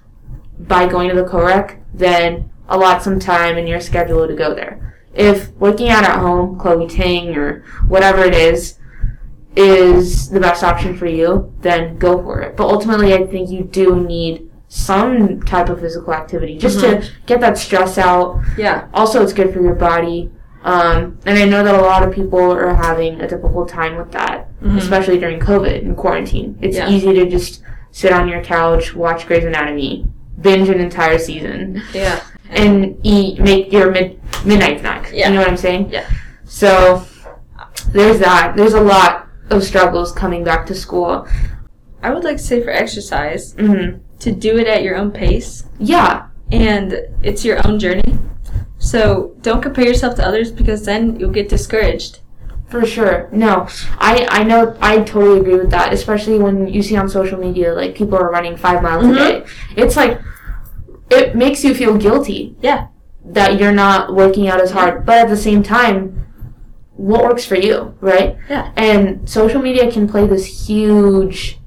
by 0.60 0.86
going 0.88 1.10
to 1.10 1.16
the 1.16 1.24
COREC, 1.24 1.76
then 1.94 2.50
allot 2.68 3.02
some 3.02 3.20
time 3.20 3.58
in 3.58 3.68
your 3.68 3.80
schedule 3.80 4.28
to 4.28 4.34
go 4.34 4.54
there. 4.54 4.94
If 5.16 5.52
working 5.60 5.90
out 5.90 6.04
at 6.04 6.18
home, 6.20 6.58
Chloe 6.60 6.88
Ting 6.88 7.36
or 7.36 7.64
whatever 7.88 8.24
it 8.24 8.36
is, 8.36 8.76
is 9.56 10.30
the 10.30 10.40
best 10.40 10.64
option 10.64 10.96
for 10.96 11.08
you, 11.08 11.52
then 11.62 11.98
go 11.98 12.22
for 12.22 12.42
it. 12.42 12.56
But 12.56 12.68
ultimately, 12.68 13.14
I 13.14 13.26
think 13.26 13.50
you 13.50 13.64
do 13.64 13.96
need 13.96 14.50
some 14.68 15.42
type 15.42 15.68
of 15.70 15.80
physical 15.80 16.14
activity 16.14 16.58
just 16.58 16.80
to 16.82 17.04
get 17.26 17.42
that 17.42 17.58
stress 17.58 17.98
out. 17.98 18.40
Yeah. 18.58 18.84
Also, 18.94 19.24
it's 19.24 19.34
good 19.34 19.52
for 19.52 19.62
your 19.62 19.74
body. 19.74 20.30
Um, 20.64 21.18
and 21.26 21.38
I 21.40 21.46
know 21.46 21.64
that 21.64 21.74
a 21.76 21.82
lot 21.82 22.04
of 22.04 22.14
people 22.14 22.40
are 22.52 22.74
having 22.74 23.22
a 23.22 23.28
difficult 23.28 23.70
time 23.70 23.96
with 23.96 24.12
that, 24.12 24.48
Mhm. 24.62 24.78
especially 24.78 25.18
during 25.18 25.40
COVID 25.40 25.84
and 25.86 25.96
quarantine. 25.96 26.58
It's 26.62 26.76
Yeah. 26.76 26.90
easy 26.90 27.14
to 27.14 27.26
just 27.30 27.62
sit 27.92 28.12
on 28.12 28.28
your 28.28 28.42
couch, 28.42 28.94
watch 28.96 29.26
Grey's 29.26 29.46
Anatomy, 29.46 30.06
binge 30.42 30.70
an 30.70 30.80
entire 30.80 31.18
season, 31.18 31.82
Yeah. 31.94 32.20
and 32.50 32.98
eat, 33.04 33.40
make 33.40 33.72
your 33.72 33.90
mid- 33.92 34.20
midnight 34.46 34.82
snack. 34.82 35.12
Yeah. 35.14 35.30
You 35.30 35.36
know 35.36 35.42
what 35.42 35.50
I'm 35.50 35.58
saying? 35.58 35.90
Yeah. 35.92 36.04
So, 36.44 37.04
there's 37.94 38.20
that. 38.20 38.54
There's 38.56 38.74
a 38.74 38.82
lot 38.82 39.28
of 39.50 39.64
struggles 39.64 40.12
coming 40.12 40.44
back 40.44 40.66
to 40.68 40.76
school. 40.76 41.26
I 42.04 42.14
would 42.14 42.24
like 42.24 42.38
to 42.38 42.44
say 42.44 42.62
for 42.62 42.70
exercise 42.70 43.54
hmm 43.58 43.98
to 44.20 44.32
do 44.34 44.58
it 44.58 44.68
at 44.68 44.84
your 44.84 44.98
own 44.98 45.12
pace 45.12 45.64
Yeah. 45.80 46.24
and 46.52 47.00
it's 47.24 47.46
your 47.46 47.66
own 47.66 47.80
journey. 47.80 48.02
So 48.92 49.36
don't 49.42 49.62
compare 49.62 49.86
yourself 49.86 50.16
to 50.16 50.26
others 50.30 50.52
because 50.52 50.84
then 50.86 51.20
you'll 51.20 51.32
get 51.40 51.48
discouraged. 51.50 52.20
For 52.70 52.86
sure. 52.86 53.30
No, 53.32 53.68
I 54.12 54.28
I 54.40 54.44
know 54.44 54.76
I 54.80 54.94
totally 55.12 55.40
agree 55.40 55.58
with 55.64 55.72
that. 55.72 55.94
Especially 55.94 56.38
when 56.46 56.68
you 56.68 56.82
see 56.88 56.96
on 56.98 57.08
social 57.10 57.40
media 57.40 57.74
like 57.74 57.96
people 57.96 58.18
are 58.18 58.30
running 58.38 58.56
five 58.58 58.82
miles 58.84 59.06
Mhm. 59.06 59.12
a 59.12 59.16
day. 59.16 59.36
It's 59.76 59.96
like 59.96 60.14
it 61.10 61.36
makes 61.36 61.64
you 61.64 61.74
feel 61.74 61.98
guilty. 61.98 62.56
Yeah. 62.62 62.88
That 63.38 63.60
you're 63.60 63.78
not 63.86 64.14
working 64.22 64.48
out 64.48 64.62
as 64.62 64.72
hard, 64.72 65.06
but 65.06 65.18
at 65.24 65.30
the 65.30 65.38
same 65.38 65.62
time, 65.64 65.98
what 66.96 67.24
works 67.24 67.46
for 67.46 67.56
you, 67.68 67.94
right? 68.02 68.38
Yeah. 68.50 68.70
And 68.76 69.28
social 69.30 69.62
media 69.62 69.92
can 69.92 70.08
play 70.08 70.26
this 70.28 70.46
huge 70.70 71.60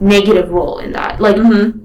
negative 0.00 0.50
role 0.50 0.78
in 0.78 0.92
that. 0.92 1.20
Like 1.20 1.36
Mm-hmm. 1.36 1.81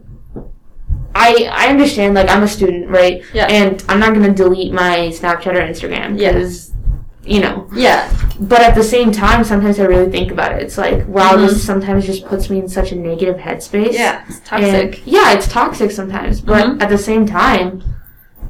I 1.26 1.50
I 1.52 1.64
understand. 1.74 2.14
Like 2.20 2.30
I'm 2.30 2.44
a 2.44 2.48
student, 2.48 2.90
right? 2.90 3.24
Yeah. 3.34 3.48
And 3.48 3.84
I'm 3.90 4.00
not 4.00 4.14
gonna 4.14 4.34
delete 4.34 4.74
my 4.74 4.96
Snapchat 5.20 5.54
or 5.60 5.64
Instagram 5.74 6.20
Yeah. 6.20 6.32
because. 6.34 6.72
You 7.36 7.42
know, 7.42 7.68
Yeah. 7.76 8.10
but 8.40 8.62
at 8.62 8.74
the 8.74 8.84
same 8.96 9.12
time, 9.12 9.44
sometimes 9.44 9.82
I 9.82 9.84
really 9.84 10.10
think 10.10 10.32
about 10.32 10.54
it. 10.54 10.60
It's 10.64 10.78
like, 10.78 11.06
wow, 11.10 11.32
Mhm. 11.36 11.42
this 11.50 11.62
sometimes 11.62 12.06
just 12.06 12.26
puts 12.26 12.50
me 12.50 12.58
in 12.60 12.70
such 12.70 12.94
a 12.94 12.96
negative 12.96 13.36
headspace. 13.36 13.92
Yeah. 13.92 14.22
It's 14.30 14.38
And- 14.38 14.46
toxic. 14.46 15.02
yeah, 15.06 15.34
it's 15.34 15.46
toxic 15.50 15.92
sometimes. 15.92 16.40
But 16.40 16.64
Mhm. 16.66 16.82
at 16.84 16.88
the 16.88 16.98
same 16.98 17.26
time, 17.26 17.84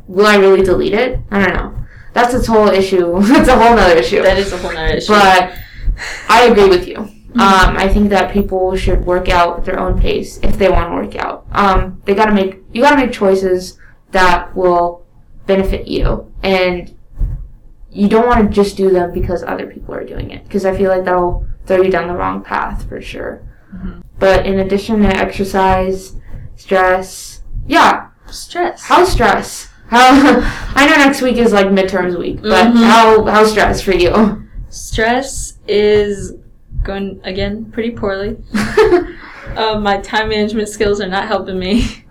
will 0.07 0.27
I 0.27 0.35
really 0.35 0.61
delete 0.61 0.93
it? 0.93 1.17
I 1.31 1.39
don't 1.43 1.55
know. 1.55 1.71
That's 2.13 2.35
its 2.35 2.45
whole 2.45 2.67
issue. 2.69 3.19
That's 3.33 3.49
a 3.49 3.55
whole 3.61 3.75
nother 3.75 3.95
issue. 3.95 4.21
that 4.21 4.37
is 4.37 4.53
a 4.53 4.57
whole 4.57 4.71
nother 4.79 4.97
issue. 4.97 5.11
But 5.11 5.53
I 6.29 6.43
agree 6.43 6.69
with 6.75 6.87
you. 6.87 7.09
Mm-hmm. 7.37 7.69
Um, 7.69 7.77
I 7.77 7.87
think 7.87 8.09
that 8.09 8.31
people 8.33 8.75
should 8.75 9.05
work 9.05 9.29
out 9.29 9.59
at 9.59 9.65
their 9.65 9.79
own 9.79 9.99
pace 9.99 10.39
if 10.43 10.57
they 10.57 10.69
want 10.69 10.89
to 10.89 10.95
work 10.95 11.15
out. 11.15 11.45
Um, 11.51 12.01
they 12.05 12.15
gotta 12.15 12.33
make 12.33 12.63
you 12.73 12.81
gotta 12.81 12.95
make 12.97 13.11
choices 13.11 13.77
that 14.11 14.55
will 14.55 15.05
benefit 15.45 15.87
you, 15.87 16.31
and 16.43 16.95
you 17.91 18.07
don't 18.07 18.27
want 18.27 18.47
to 18.47 18.53
just 18.53 18.77
do 18.77 18.89
them 18.89 19.11
because 19.13 19.43
other 19.43 19.67
people 19.67 19.93
are 19.93 20.03
doing 20.03 20.31
it. 20.31 20.43
Because 20.43 20.65
I 20.65 20.75
feel 20.77 20.89
like 20.89 21.05
that'll 21.05 21.45
throw 21.65 21.81
you 21.81 21.91
down 21.91 22.07
the 22.07 22.13
wrong 22.15 22.43
path 22.43 22.87
for 22.87 23.01
sure. 23.01 23.41
Mhm. 23.75 24.03
But 24.19 24.45
in 24.45 24.59
addition 24.59 25.01
to 25.03 25.07
exercise, 25.09 26.15
stress, 26.55 27.41
yeah, 27.67 28.07
Stress. 28.29 28.83
How 28.83 29.05
stress? 29.05 29.69
How 29.87 30.09
I 30.75 30.85
know 30.85 30.95
next 30.97 31.21
week 31.21 31.37
is 31.37 31.53
like 31.53 31.67
midterms 31.67 32.17
week, 32.19 32.41
but 32.41 32.67
Mhm. 32.73 32.83
how 32.83 33.23
how's 33.25 33.51
stress 33.51 33.81
for 33.81 33.93
you? 33.93 34.43
Stress 34.69 35.53
is 35.67 36.33
going 36.83 37.19
again 37.23 37.71
pretty 37.71 37.91
poorly. 37.91 38.37
Um, 39.55 39.81
my 39.81 39.97
time 40.01 40.29
management 40.29 40.67
skills 40.69 40.99
are 41.01 41.07
not 41.07 41.25
helping 41.27 41.57
me. 41.57 42.03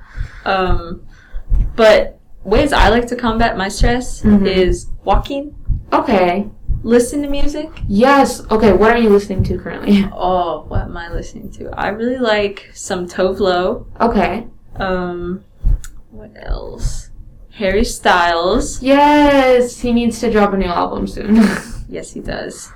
Um, 0.47 1.07
but 1.77 2.19
ways 2.43 2.73
I 2.73 2.89
like 2.89 3.07
to 3.09 3.15
combat 3.17 3.57
my 3.57 3.69
stress 3.69 4.23
Mhm. 4.23 4.47
is 4.47 4.87
walking, 5.05 5.55
okay. 5.93 6.49
listen 6.83 7.23
to 7.23 7.29
music. 7.29 7.69
Yes. 7.87 8.43
Okay. 8.51 8.73
What 8.73 8.91
are 8.91 8.99
you 8.99 9.11
listening 9.11 9.45
to 9.45 9.59
currently? 9.59 10.09
Oh, 10.13 10.65
what 10.67 10.83
am 10.83 10.97
I 10.97 11.09
listening 11.13 11.51
to? 11.53 11.71
I 11.79 11.89
really 11.89 12.17
like 12.19 12.71
some 12.73 13.07
Tove 13.07 13.39
Lo. 13.39 13.87
Okay. 14.01 14.47
Um, 14.77 15.45
what 16.11 16.31
else? 16.37 17.11
Harry 17.53 17.85
Styles. 17.85 18.83
Yes, 18.83 19.79
he 19.81 19.93
needs 19.93 20.19
to 20.21 20.33
drop 20.33 20.53
a 20.53 20.57
new 20.57 20.67
album 20.67 21.07
soon. 21.07 21.37
Yes, 21.89 22.13
he 22.13 22.21
does. 22.21 22.73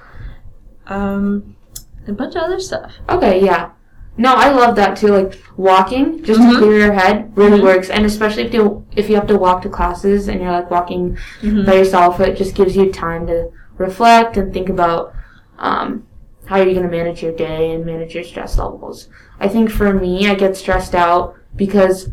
Um, 0.87 1.57
and 2.01 2.09
a 2.11 2.13
bunch 2.13 2.35
of 2.37 2.43
other 2.43 2.61
stuff. 2.61 2.93
okay. 3.09 3.45
Yeah. 3.45 3.71
No, 4.17 4.35
I 4.35 4.51
love 4.51 4.77
that 4.77 4.97
too. 4.97 5.09
Like 5.09 5.41
walking, 5.57 6.23
just 6.25 6.41
Mhm. 6.41 6.53
to 6.53 6.59
clear 6.59 6.79
your 6.79 6.93
head, 6.93 7.33
really 7.37 7.59
Mhm. 7.61 7.63
works. 7.63 7.89
And 7.91 8.05
especially 8.05 8.43
if 8.45 8.53
you 8.53 8.85
if 8.97 9.09
you 9.09 9.15
have 9.15 9.27
to 9.29 9.39
walk 9.39 9.63
to 9.63 9.69
classes 9.69 10.29
and 10.29 10.41
you're 10.43 10.51
like 10.53 10.71
walking 10.71 11.17
Mhm. 11.43 11.65
by 11.65 11.75
yourself, 11.75 12.21
it 12.21 12.37
just 12.37 12.55
gives 12.55 12.77
you 12.77 12.91
time 12.93 13.27
to 13.29 13.49
reflect 13.79 14.37
and 14.37 14.53
think 14.53 14.69
about 14.69 15.13
um, 15.59 16.05
how 16.47 16.57
you're 16.57 16.73
going 16.75 16.89
to 16.91 16.97
manage 16.97 17.23
your 17.23 17.33
day 17.33 17.73
and 17.73 17.85
manage 17.87 18.15
your 18.15 18.25
stress 18.25 18.59
levels. 18.59 19.09
I 19.39 19.47
think 19.47 19.71
for 19.71 19.93
me, 19.93 20.27
I 20.29 20.35
get 20.35 20.57
stressed 20.57 20.95
out 20.95 21.35
because 21.55 22.09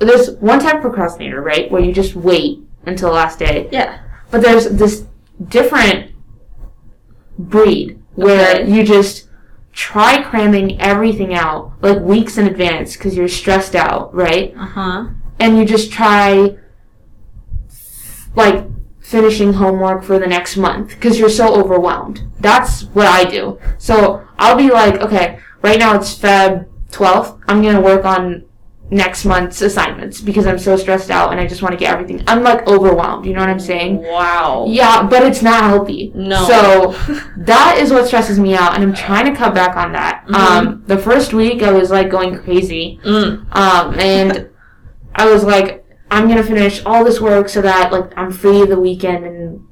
there's 0.00 0.32
one 0.40 0.58
type 0.58 0.74
of 0.76 0.80
procrastinator, 0.82 1.40
right, 1.40 1.70
where 1.70 1.80
you 1.80 1.92
just 1.92 2.14
wait 2.16 2.58
until 2.84 3.08
the 3.10 3.14
last 3.14 3.38
day. 3.38 3.68
Yeah. 3.70 3.98
But 4.32 4.42
there's 4.42 4.68
this 4.70 5.04
different 5.48 6.10
breed 7.38 7.98
where 8.14 8.60
Okay. 8.62 8.70
you 8.70 8.84
just 8.84 9.28
try 9.72 10.22
cramming 10.22 10.80
everything 10.80 11.34
out 11.34 11.72
like 11.82 12.00
weeks 12.00 12.38
in 12.38 12.46
advance 12.46 12.96
because 12.96 13.16
you're 13.16 13.28
stressed 13.28 13.74
out, 13.74 14.14
right? 14.14 14.54
Uh 14.56 14.66
huh. 14.66 15.06
and 15.40 15.58
you 15.58 15.64
just 15.64 15.90
try 15.92 16.56
like 18.36 18.64
finishing 19.00 19.52
homework 19.54 20.02
for 20.02 20.18
the 20.18 20.26
next 20.26 20.56
month 20.56 20.88
because 20.90 21.18
you're 21.18 21.28
so 21.28 21.54
overwhelmed. 21.54 22.22
That's 22.40 22.82
what 22.94 23.06
I 23.06 23.24
do. 23.24 23.58
So 23.78 24.26
I'll 24.38 24.56
be 24.56 24.70
like, 24.70 25.00
okay, 25.00 25.38
right 25.62 25.78
now 25.78 25.94
it's 25.96 26.16
Feb 26.18 26.66
12th. 26.90 27.40
I'm 27.48 27.62
going 27.62 27.74
to 27.76 27.80
work 27.82 28.04
on 28.04 28.44
next 28.90 29.24
month's 29.24 29.62
assignments 29.62 30.20
because 30.20 30.46
I'm 30.46 30.58
so 30.58 30.76
stressed 30.76 31.10
out 31.10 31.32
and 31.32 31.40
I 31.40 31.46
just 31.46 31.62
want 31.62 31.72
to 31.72 31.78
get 31.78 31.92
everything. 31.92 32.22
I'm 32.26 32.42
like 32.42 32.66
overwhelmed. 32.68 33.24
You 33.26 33.32
know 33.32 33.40
what 33.40 33.48
I'm 33.48 33.58
saying? 33.58 34.02
Wow. 34.02 34.66
Yeah, 34.68 35.02
but 35.02 35.22
it's 35.22 35.42
not 35.42 35.64
healthy. 35.64 36.12
No. 36.14 36.44
So 36.44 37.20
that 37.38 37.78
is 37.78 37.90
what 37.90 38.06
stresses 38.06 38.38
me 38.38 38.54
out, 38.54 38.74
and 38.74 38.82
I'm 38.82 38.94
trying 38.94 39.24
to 39.32 39.36
cut 39.36 39.54
back 39.54 39.76
on 39.76 39.92
that. 39.92 40.26
Mhm. 40.28 40.34
Um, 40.34 40.82
the 40.86 40.98
first 40.98 41.32
week 41.32 41.62
I 41.62 41.72
was 41.72 41.90
like 41.90 42.10
going 42.10 42.38
crazy, 42.38 43.00
Mm. 43.04 43.46
um, 43.56 43.98
and 43.98 44.50
I 45.14 45.30
was 45.30 45.44
like, 45.44 45.84
I'm 46.10 46.28
gonna 46.28 46.44
finish 46.44 46.84
all 46.84 47.04
this 47.04 47.20
work 47.20 47.48
so 47.48 47.62
that 47.62 47.90
like 47.90 48.12
I'm 48.16 48.30
free 48.30 48.64
the 48.66 48.78
weekend, 48.78 49.24
and 49.24 49.66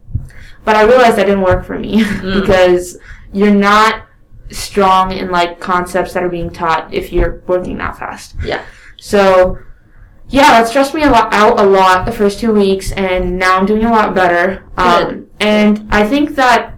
but 0.65 0.75
I 0.75 0.83
realized 0.85 1.17
that 1.19 1.27
didn't 1.27 1.43
work 1.43 1.65
for 1.65 1.79
me 1.79 2.03
Mm. 2.05 2.41
because 2.41 2.99
you're 3.33 3.55
not 3.55 4.07
strong 4.51 5.13
in 5.13 5.31
like 5.31 5.61
concepts 5.61 6.13
that 6.15 6.23
are 6.23 6.29
being 6.29 6.51
taught 6.51 6.93
if 6.93 7.13
you're 7.13 7.43
working 7.47 7.79
that 7.79 7.99
fast. 7.99 8.35
Yeah. 8.45 8.63
So, 9.03 9.59
yeah, 10.29 10.53
that 10.53 10.69
stressed 10.69 10.95
me 10.95 11.03
a 11.03 11.11
lot 11.11 11.35
out 11.35 11.59
a 11.59 11.65
lot 11.65 12.07
the 12.07 12.13
first 12.13 12.39
two 12.39 12.53
weeks, 12.53 12.93
and 12.93 13.37
now 13.37 13.59
I'm 13.59 13.67
doing 13.67 13.85
a 13.85 13.91
lot 13.91 14.15
better. 14.15 14.63
Um, 14.77 15.27
and 15.41 15.89
I 15.91 16.07
think 16.07 16.37
that 16.37 16.77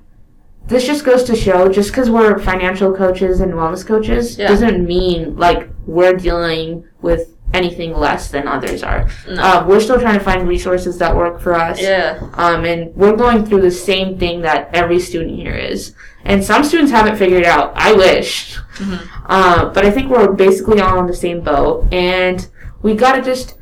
this 0.67 0.87
just 0.87 1.05
goes 1.05 1.23
to 1.25 1.37
show, 1.37 1.69
just 1.69 1.91
because 1.91 2.09
we're 2.09 2.39
financial 2.39 2.95
coaches 2.95 3.41
and 3.41 3.53
wellness 3.53 3.87
coaches, 3.87 4.39
Yeah. 4.39 4.49
doesn't 4.49 4.87
mean 4.87 5.37
like 5.37 5.69
we're 5.87 6.15
dealing 6.15 6.85
with 7.03 7.34
anything 7.55 7.93
less 7.95 8.31
than 8.31 8.47
others 8.49 8.83
are. 8.83 9.09
No. 9.29 9.43
Uh, 9.43 9.65
we're 9.67 9.81
still 9.81 10.01
trying 10.01 10.19
to 10.19 10.25
find 10.25 10.47
resources 10.49 10.99
that 10.99 11.15
work 11.17 11.41
for 11.41 11.55
us. 11.55 11.81
yeah. 11.81 12.19
Um, 12.35 12.65
and 12.65 12.95
we're 12.97 13.17
going 13.17 13.45
through 13.47 13.61
the 13.63 13.71
same 13.71 14.19
thing 14.19 14.43
that 14.43 14.69
every 14.75 14.99
student 15.01 15.37
here 15.37 15.55
is. 15.55 15.95
And 16.25 16.43
some 16.43 16.65
students 16.65 16.91
haven't 16.91 17.17
figured 17.17 17.45
out. 17.45 17.73
I 17.77 17.93
wish. 17.93 18.57
Mhm. 18.79 18.99
Uh, 19.27 19.67
but 19.67 19.85
I 19.87 19.91
think 19.91 20.11
we're 20.11 20.33
basically 20.33 20.81
all 20.81 20.99
on 20.99 21.07
the 21.07 21.15
same 21.15 21.41
boat. 21.41 21.87
And 21.93 22.47
we 22.83 22.95
gotta 22.95 23.23
just 23.23 23.55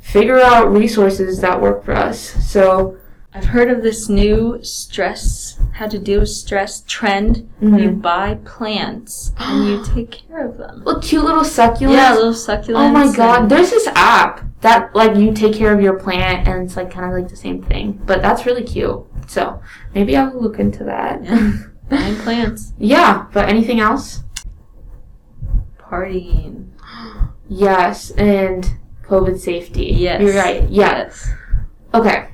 figure 0.00 0.38
out 0.40 0.70
resources 0.72 1.40
that 1.40 1.60
work 1.60 1.84
for 1.84 1.92
us. 1.94 2.18
So, 2.46 2.96
I've 3.38 3.44
heard 3.46 3.70
of 3.70 3.84
this 3.84 4.08
new 4.08 4.58
stress, 4.62 5.60
how 5.74 5.86
to 5.86 5.96
deal 5.98 6.18
with 6.20 6.28
stress 6.30 6.82
trend. 6.88 7.48
Mhm. 7.62 7.80
You 7.82 7.90
buy 7.90 8.38
plants 8.44 9.32
and 9.38 9.68
you 9.68 9.84
take 9.94 10.10
care 10.10 10.44
of 10.48 10.58
them. 10.58 10.82
Well, 10.84 11.00
cute 11.00 11.22
little 11.24 11.42
succulents. 11.44 11.92
Yeah, 11.92 12.14
little 12.14 12.32
succulents. 12.32 12.88
Oh 12.88 12.88
my 12.90 13.12
god, 13.14 13.48
there's 13.48 13.70
this 13.70 13.86
app 13.94 14.44
that 14.62 14.92
like 14.96 15.16
you 15.16 15.32
take 15.32 15.54
care 15.54 15.72
of 15.72 15.80
your 15.80 15.94
plant 15.98 16.48
and 16.48 16.64
it's 16.64 16.76
like 16.76 16.90
kind 16.90 17.06
of 17.06 17.12
like 17.12 17.30
the 17.30 17.36
same 17.36 17.62
thing. 17.62 17.92
But 18.04 18.22
that's 18.22 18.44
really 18.44 18.64
cute. 18.64 19.04
So, 19.28 19.62
maybe 19.94 20.16
I'll 20.16 20.34
look 20.40 20.58
into 20.58 20.82
that. 20.84 21.22
Yeah. 21.22 21.52
Buying 21.88 22.16
plants. 22.16 22.72
yeah, 22.78 23.26
but 23.32 23.48
anything 23.48 23.78
else? 23.80 24.24
Partying. 25.80 26.66
Yes, 27.50 28.10
and 28.10 28.70
COVID 29.04 29.38
safety. 29.38 29.86
Yes. 29.86 30.20
You're 30.20 30.34
right. 30.34 30.68
Yeah. 30.68 31.04
Yes. 31.04 31.30
Okay. 31.94 32.28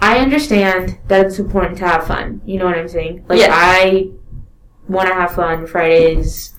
I 0.00 0.18
understand 0.18 0.98
that 1.08 1.26
it's 1.26 1.38
important 1.38 1.78
to 1.78 1.86
have 1.88 2.06
fun. 2.06 2.40
You 2.44 2.58
know 2.58 2.66
what 2.66 2.76
I'm 2.78 2.88
saying? 2.88 3.24
Like 3.28 3.38
Yes. 3.38 3.50
I 3.52 4.08
want 4.88 5.08
to 5.08 5.14
have 5.14 5.32
fun 5.34 5.66
Fridays 5.66 6.52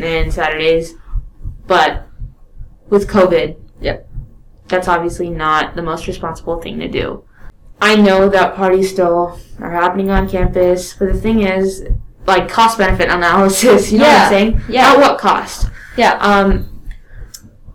and 0.00 0.32
Saturdays, 0.32 0.94
but 1.66 2.06
with 2.88 3.08
COVID, 3.08 3.56
Yep. 3.80 4.08
that's 4.68 4.88
obviously 4.88 5.30
not 5.30 5.74
the 5.74 5.82
most 5.82 6.06
responsible 6.06 6.60
thing 6.60 6.78
to 6.80 6.88
do. 6.88 7.24
I 7.80 7.96
know 7.96 8.28
that 8.28 8.54
parties 8.54 8.90
still 8.90 9.38
are 9.58 9.70
happening 9.70 10.10
on 10.10 10.28
campus, 10.28 10.94
but 10.94 11.12
the 11.12 11.20
thing 11.20 11.42
is, 11.42 11.84
like 12.26 12.48
cost 12.48 12.78
benefit 12.78 13.08
analysis. 13.10 13.90
You 13.92 13.98
know 13.98 14.04
what 14.04 14.16
I'm 14.22 14.28
saying? 14.30 14.60
Yeah. 14.68 14.92
At 14.92 14.98
what 14.98 15.18
cost? 15.18 15.68
Yeah. 15.96 16.12
Um, 16.20 16.68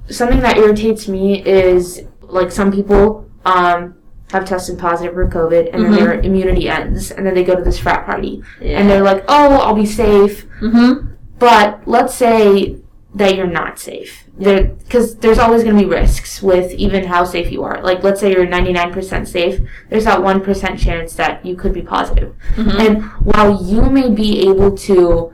something 0.09 0.39
that 0.39 0.57
irritates 0.57 1.07
me 1.07 1.43
is 1.45 2.03
like 2.21 2.51
some 2.51 2.71
people 2.71 3.29
um, 3.45 3.95
have 4.31 4.43
tested 4.45 4.77
positive 4.77 5.13
for 5.13 5.25
COVID 5.27 5.69
and 5.73 5.83
then 5.85 5.93
Mhm. 5.93 5.97
their 5.99 6.13
immunity 6.19 6.67
ends 6.69 7.11
and 7.11 7.25
then 7.25 7.33
they 7.33 7.43
go 7.43 7.55
to 7.55 7.61
this 7.63 7.79
frat 7.79 8.05
party 8.05 8.43
Yeah. 8.61 8.79
and 8.79 8.89
they're 8.89 9.03
like, 9.03 9.23
oh, 9.29 9.53
I'll 9.63 9.73
be 9.75 9.85
safe. 9.85 10.45
Mm-hmm. 10.61 11.07
But 11.39 11.81
let's 11.85 12.13
say 12.13 12.77
that 13.15 13.35
you're 13.35 13.47
not 13.47 13.79
safe. 13.79 14.25
Because 14.37 15.15
there's 15.15 15.39
always 15.39 15.63
going 15.63 15.75
to 15.77 15.81
be 15.81 15.89
risks 15.89 16.43
with 16.43 16.71
even 16.73 17.05
how 17.05 17.23
safe 17.23 17.51
you 17.51 17.63
are. 17.63 17.81
Like, 17.81 18.03
let's 18.03 18.19
say 18.19 18.31
you're 18.31 18.45
99% 18.45 19.27
safe, 19.27 19.59
there's 19.89 20.03
that 20.05 20.21
1% 20.21 20.77
chance 20.77 21.13
that 21.13 21.43
you 21.45 21.55
could 21.55 21.73
be 21.73 21.81
positive. 21.81 22.33
Mm-hmm. 22.55 22.81
And 22.81 23.03
while 23.23 23.63
you 23.63 23.81
may 23.83 24.09
be 24.11 24.47
able 24.49 24.71
to 24.89 25.31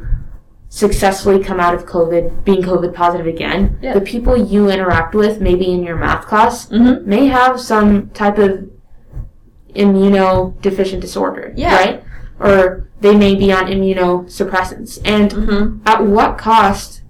successfully 0.69 1.39
come 1.43 1.59
out 1.59 1.73
of 1.73 1.85
COVID, 1.85 2.43
being 2.45 2.61
COVID 2.63 2.93
positive 2.93 3.27
again, 3.27 3.77
Yeah. 3.81 3.93
the 3.93 4.01
people 4.01 4.35
you 4.37 4.69
interact 4.69 5.13
with, 5.13 5.41
maybe 5.41 5.71
in 5.71 5.83
your 5.83 5.97
math 5.97 6.25
class, 6.25 6.67
Mm-hmm. 6.69 7.07
may 7.09 7.27
have 7.27 7.59
some 7.59 8.09
type 8.13 8.37
of 8.37 8.69
immunodeficient 9.75 10.99
disorder, 11.01 11.53
Yeah. 11.55 11.75
right? 11.75 12.03
Or 12.39 12.87
they 13.01 13.15
may 13.15 13.35
be 13.35 13.51
on 13.51 13.65
immunosuppressants. 13.67 14.99
And 15.05 15.31
Mm-hmm. 15.31 15.77
at 15.85 16.05
what 16.05 16.37
cost 16.37 17.01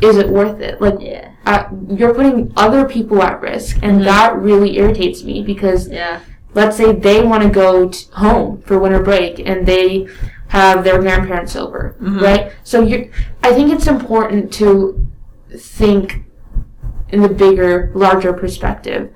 is 0.00 0.16
it 0.16 0.28
worth 0.28 0.60
it? 0.60 0.80
Like, 0.80 0.96
Yeah. 1.00 1.28
uh, 1.46 1.64
you're 1.88 2.14
putting 2.14 2.52
other 2.56 2.84
people 2.86 3.22
at 3.22 3.40
risk, 3.40 3.78
and 3.82 4.00
Mhm. 4.00 4.04
that 4.04 4.36
really 4.40 4.78
irritates 4.78 5.22
me 5.24 5.42
because 5.42 5.88
Yeah. 5.88 6.18
let's 6.54 6.76
say 6.76 6.92
they 6.92 7.22
want 7.22 7.42
to 7.42 7.48
go 7.50 7.88
t- 7.88 8.06
home 8.14 8.62
for 8.64 8.78
winter 8.78 9.02
break 9.02 9.40
and 9.46 9.66
they 9.66 10.06
have 10.48 10.82
their 10.84 10.98
grandparents 10.98 11.54
over, 11.54 11.94
Mhm. 12.02 12.20
right? 12.22 12.50
So 12.64 12.80
you 12.80 13.08
I 13.44 13.52
think 13.52 13.72
it's 13.72 13.86
important 13.86 14.50
to 14.54 15.06
think 15.56 16.24
in 17.10 17.22
the 17.22 17.28
bigger, 17.28 17.90
larger 17.94 18.32
perspective. 18.32 19.10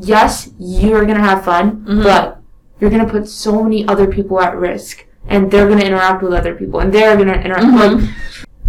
Yes, 0.00 0.50
you're 0.58 1.04
going 1.04 1.18
to 1.18 1.22
have 1.24 1.44
fun, 1.44 1.84
Mhm. 1.88 2.02
but 2.02 2.38
you're 2.80 2.90
to 2.90 3.10
put 3.12 3.28
so 3.28 3.62
many 3.62 3.86
other 3.86 4.06
people 4.06 4.40
at 4.40 4.56
risk 4.56 5.04
and 5.28 5.50
they're 5.50 5.66
to 5.78 5.86
interact 5.86 6.22
with 6.22 6.32
other 6.32 6.54
people 6.54 6.80
and 6.80 6.92
they're 6.92 7.16
to 7.16 7.22
interact 7.44 7.66
Mhm. 7.66 8.00
like 8.00 8.08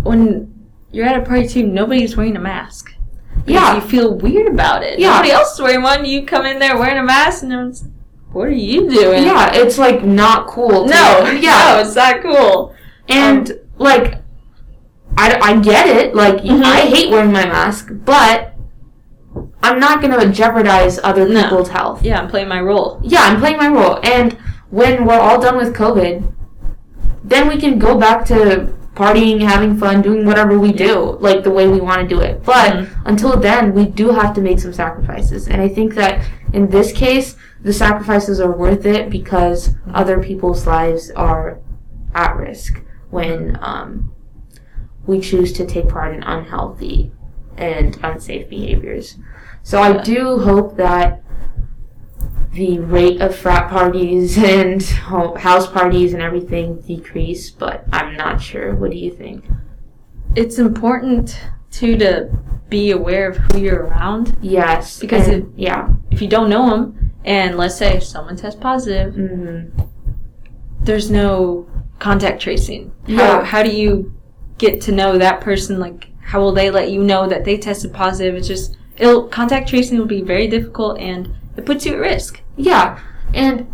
When 0.03 0.51
you're 0.91 1.05
at 1.05 1.15
a 1.17 1.21
party 1.23 1.47
too, 1.47 1.63
nobody's 1.67 2.17
wearing 2.17 2.35
a 2.35 2.39
mask. 2.39 2.93
Yeah. 3.45 3.75
You 3.75 3.81
feel 3.81 4.15
weird 4.15 4.47
about 4.47 4.83
it. 4.83 4.99
Yeah. 4.99 5.11
Nobody 5.11 5.31
else 5.31 5.53
is 5.53 5.61
wearing 5.61 5.83
one. 5.83 6.05
You 6.05 6.23
come 6.25 6.45
in 6.45 6.59
there 6.59 6.77
wearing 6.77 6.97
a 6.97 7.03
mask 7.03 7.43
and 7.43 7.53
everyone's, 7.53 7.85
what 8.33 8.47
are 8.47 8.51
you 8.51 8.89
doing? 8.89 9.23
Yeah, 9.23 9.51
it's 9.53 9.77
like 9.77 10.03
not 10.03 10.47
cool. 10.47 10.85
No, 10.87 11.29
yeah, 11.39 11.73
no, 11.75 11.79
it's 11.81 11.95
not 11.95 12.21
cool. 12.21 12.73
and 13.09 13.51
like, 13.77 14.15
I, 15.17 15.37
I 15.41 15.59
get 15.59 15.87
it. 15.87 16.15
Like, 16.15 16.37
Mhm. 16.43 16.63
I 16.63 16.81
hate 16.81 17.11
wearing 17.11 17.31
my 17.31 17.45
mask, 17.45 17.89
but 18.05 18.53
I'm 19.63 19.79
not 19.79 20.01
gonna 20.01 20.31
jeopardize 20.31 20.99
other 21.03 21.27
No. 21.27 21.43
people's 21.43 21.69
health. 21.69 22.03
Yeah, 22.03 22.19
I'm 22.19 22.27
playing 22.27 22.47
my 22.47 22.61
role. 22.61 22.99
Yeah, 23.03 23.21
I'm 23.21 23.39
playing 23.39 23.57
my 23.57 23.67
role, 23.67 23.99
and 24.03 24.33
when 24.69 25.05
we're 25.05 25.19
all 25.19 25.39
done 25.39 25.57
with 25.57 25.75
COVID, 25.75 26.23
then 27.23 27.47
we 27.47 27.57
can 27.57 27.77
go 27.77 27.97
back 27.97 28.25
to 28.25 28.73
partying, 28.95 29.41
having 29.41 29.77
fun, 29.77 30.01
doing 30.01 30.25
whatever 30.25 30.59
we 30.59 30.71
do, 30.73 31.17
like 31.21 31.43
the 31.43 31.49
way 31.51 31.67
we 31.67 31.79
want 31.79 32.01
to 32.01 32.07
do 32.07 32.19
it. 32.21 32.43
But 32.43 32.73
Mhm. 32.73 32.87
until 33.05 33.37
then, 33.37 33.73
we 33.73 33.85
do 33.85 34.09
have 34.09 34.33
to 34.33 34.41
make 34.41 34.59
some 34.59 34.73
sacrifices, 34.73 35.47
and 35.47 35.61
I 35.61 35.67
think 35.67 35.95
that 35.95 36.19
in 36.51 36.67
this 36.69 36.91
case, 36.91 37.35
the 37.63 37.71
sacrifices 37.71 38.39
are 38.41 38.51
worth 38.51 38.85
it 38.85 39.09
because 39.09 39.75
other 39.93 40.17
people's 40.19 40.65
lives 40.67 41.11
are 41.15 41.59
at 42.15 42.35
risk 42.35 42.81
when 43.11 43.57
um, 43.61 44.11
we 45.05 45.19
choose 45.19 45.53
to 45.53 45.65
take 45.65 45.87
part 45.87 46.13
in 46.13 46.23
unhealthy 46.23 47.11
and 47.57 47.97
unsafe 48.03 48.49
behaviors. 48.49 49.17
So 49.63 49.81
I 49.81 50.01
do 50.01 50.39
hope 50.39 50.75
that 50.77 51.21
the 52.53 52.79
rate 52.79 53.21
of 53.21 53.35
frat 53.35 53.69
parties 53.69 54.37
and 54.53 54.81
house 54.83 55.67
parties 55.67 56.13
and 56.13 56.21
everything 56.21 56.81
decrease, 56.81 57.49
but 57.51 57.85
I'm 57.91 58.17
not 58.17 58.41
sure. 58.41 58.75
What 58.75 58.91
do 58.91 58.97
you 58.97 59.11
think? 59.11 59.45
It's 60.35 60.59
important 60.59 61.37
too 61.71 61.97
to 61.97 62.29
be 62.69 62.91
aware 62.91 63.29
of 63.29 63.37
who 63.37 63.59
you're 63.59 63.83
around. 63.85 64.37
Yes, 64.41 64.99
Because 64.99 65.27
and- 65.27 65.43
it- 65.43 65.49
yeah, 65.57 65.89
If 66.09 66.21
you 66.21 66.27
don't 66.27 66.49
know 66.49 66.69
them, 66.69 67.11
and 67.23 67.57
let's 67.57 67.75
say 67.77 67.99
someone 67.99 68.35
tests 68.35 68.59
positive, 68.59 69.15
hmm 69.15 69.67
there's 70.83 71.11
no 71.11 71.67
contact 71.99 72.41
tracing. 72.41 72.91
How, 73.07 73.13
Yeah. 73.13 73.43
how 73.43 73.61
do 73.61 73.69
you 73.69 74.15
get 74.57 74.81
to 74.81 74.91
know 74.91 75.19
that 75.19 75.39
person? 75.39 75.79
Like, 75.79 76.07
how 76.21 76.39
will 76.41 76.53
they 76.53 76.71
let 76.71 76.89
you 76.89 77.03
know 77.03 77.27
that 77.27 77.45
they 77.45 77.55
tested 77.59 77.93
positive? 77.93 78.33
It's 78.33 78.47
just, 78.47 78.77
it'll, 78.97 79.27
contact 79.27 79.69
tracing 79.69 79.97
will 79.97 80.05
be 80.05 80.21
very 80.21 80.47
difficult 80.47 80.99
and 80.99 81.29
it 81.57 81.65
puts 81.65 81.85
you 81.85 81.93
at 81.93 81.99
risk. 81.99 82.41
yeah, 82.57 82.99
and 83.33 83.67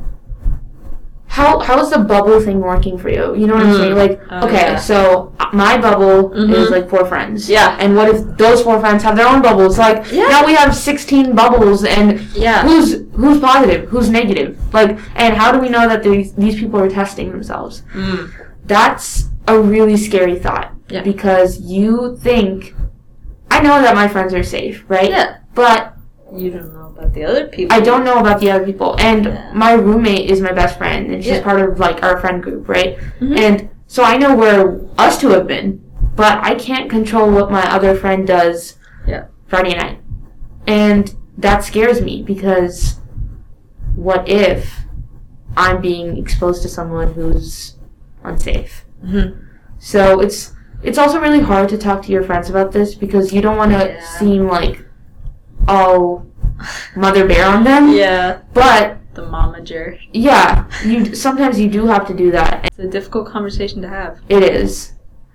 how 1.29 1.59
how 1.59 1.79
is 1.81 1.89
the 1.91 1.99
bubble 1.99 2.39
thing 2.39 2.59
working 2.61 2.97
for 2.97 3.09
you? 3.09 3.35
You 3.35 3.47
know 3.47 3.55
what 3.55 3.63
I'm 3.65 3.73
Mm. 3.73 3.77
saying? 3.77 3.95
Like, 3.95 4.21
Oh, 4.31 4.47
okay, 4.47 4.71
yeah. 4.71 4.77
so 4.77 5.33
uh, 5.39 5.45
my 5.53 5.77
bubble 5.77 6.29
Mhm. 6.29 6.53
is 6.53 6.69
like 6.71 6.89
four 6.89 7.05
friends. 7.05 7.49
Yeah. 7.49 7.75
and 7.79 7.95
what 7.95 8.07
if 8.09 8.19
those 8.37 8.61
four 8.63 8.79
friends 8.79 9.03
have 9.03 9.15
their 9.17 9.27
own 9.27 9.41
bubbles? 9.41 9.77
Like, 9.77 10.09
Yeah. 10.11 10.29
now 10.29 10.45
we 10.45 10.53
have 10.53 10.73
16 10.75 11.33
bubbles, 11.35 11.83
and 11.83 12.21
Yeah. 12.33 12.63
who's 12.63 12.87
who's 13.13 13.39
positive, 13.39 13.89
who's 13.89 14.09
negative? 14.09 14.55
Like, 14.73 14.97
and 15.15 15.35
how 15.35 15.51
do 15.51 15.59
we 15.59 15.69
know 15.69 15.87
that 15.87 16.01
these 16.01 16.31
these 16.33 16.55
people 16.61 16.79
are 16.79 16.89
testing 16.89 17.31
themselves? 17.31 17.83
Mm. 17.93 18.29
That's 18.65 19.25
a 19.47 19.59
really 19.59 19.97
scary 19.97 20.35
thought. 20.45 20.71
Yeah. 20.89 21.03
Because 21.03 21.59
you 21.61 22.17
think, 22.21 22.73
I 23.57 23.61
know 23.61 23.81
that 23.81 23.95
my 23.95 24.07
friends 24.07 24.33
are 24.35 24.43
safe, 24.43 24.85
right? 24.87 25.09
Yeah. 25.09 25.37
But 25.55 25.93
You 26.35 26.51
don't 26.51 26.73
know 26.73 26.87
about 26.95 27.13
the 27.13 27.23
other 27.23 27.47
people. 27.47 27.75
I 27.75 27.79
don't 27.79 28.03
know 28.03 28.19
about 28.19 28.39
the 28.41 28.51
other 28.51 28.65
people. 28.65 28.95
And 28.99 29.25
Yeah. 29.25 29.51
my 29.53 29.71
roommate 29.73 30.29
is 30.29 30.41
my 30.41 30.51
best 30.51 30.77
friend, 30.77 31.09
and 31.11 31.23
she's 31.23 31.37
Yeah. 31.37 31.43
part 31.49 31.61
of 31.61 31.79
like 31.79 32.03
our 32.03 32.19
friend 32.19 32.43
group, 32.43 32.67
right? 32.69 32.97
Mhm. 33.21 33.37
And 33.39 33.69
so 33.87 34.03
I 34.03 34.17
know 34.17 34.35
where 34.35 34.81
us 34.99 35.17
two 35.17 35.29
have 35.29 35.47
been, 35.47 35.79
but 36.15 36.37
I 36.43 36.53
can't 36.55 36.89
control 36.89 37.31
what 37.31 37.49
my 37.49 37.63
other 37.75 37.95
friend 37.95 38.27
does 38.27 38.75
Yeah. 39.07 39.23
Friday 39.47 39.75
night. 39.75 39.99
And 40.67 41.15
that 41.37 41.63
scares 41.63 42.01
me 42.01 42.21
because 42.21 42.99
what 43.95 44.27
if 44.29 44.85
I'm 45.55 45.81
being 45.81 46.17
exposed 46.17 46.61
to 46.63 46.67
someone 46.67 47.13
who's 47.13 47.77
unsafe? 48.23 48.85
Mhm. 49.03 49.33
So 49.79 50.19
it's 50.19 50.53
it's 50.83 50.97
also 50.97 51.19
really 51.19 51.39
hard 51.39 51.69
to 51.69 51.77
talk 51.77 52.03
to 52.03 52.11
your 52.11 52.23
friends 52.23 52.49
about 52.49 52.71
this 52.71 52.95
because 52.95 53.33
you 53.33 53.41
don't 53.41 53.57
want 53.57 53.71
to 53.71 53.77
Yeah. 53.87 54.05
seem 54.19 54.47
like 54.47 54.83
oh, 55.67 56.25
mother 56.95 57.27
bear 57.27 57.45
on 57.47 57.63
them. 57.63 57.91
Yeah. 57.93 58.41
But 58.53 58.97
The 59.13 59.23
momager. 59.23 59.97
yeah, 60.13 60.65
you 60.85 61.15
sometimes 61.15 61.59
you 61.59 61.69
do 61.69 61.85
have 61.87 62.07
to 62.07 62.13
do 62.13 62.31
that. 62.31 62.65
It's 62.67 62.79
a 62.79 62.87
difficult 62.87 63.27
conversation 63.27 63.81
to 63.81 63.89
have. 63.89 64.19
It 64.29 64.43
is. 64.43 64.93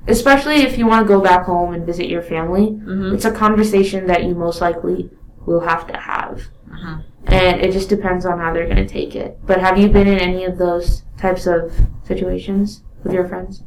Especially 0.08 0.62
if 0.62 0.78
you 0.78 0.86
want 0.86 1.06
to 1.06 1.08
go 1.14 1.20
back 1.20 1.44
home 1.46 1.74
and 1.74 1.86
visit 1.86 2.08
your 2.08 2.22
family. 2.22 2.68
Mm-hmm. 2.70 3.14
It's 3.14 3.24
a 3.24 3.30
conversation 3.32 4.06
that 4.08 4.24
you 4.24 4.34
most 4.34 4.60
likely 4.60 5.10
will 5.46 5.60
have 5.60 5.86
to 5.88 5.96
have. 5.96 6.42
Uh-huh. 6.72 6.98
And 7.26 7.60
it 7.60 7.70
just 7.72 7.88
depends 7.88 8.26
on 8.26 8.40
how 8.40 8.52
they're 8.52 8.66
going 8.66 8.84
to 8.84 8.92
take 8.92 9.14
it. 9.14 9.38
But 9.46 9.60
have 9.60 9.78
you 9.78 9.88
been 9.88 10.08
in 10.08 10.18
any 10.18 10.44
of 10.44 10.58
those 10.58 11.04
types 11.18 11.46
of 11.46 11.72
situations 12.04 12.82
with 13.04 13.12
your 13.12 13.28
friends? 13.28 13.62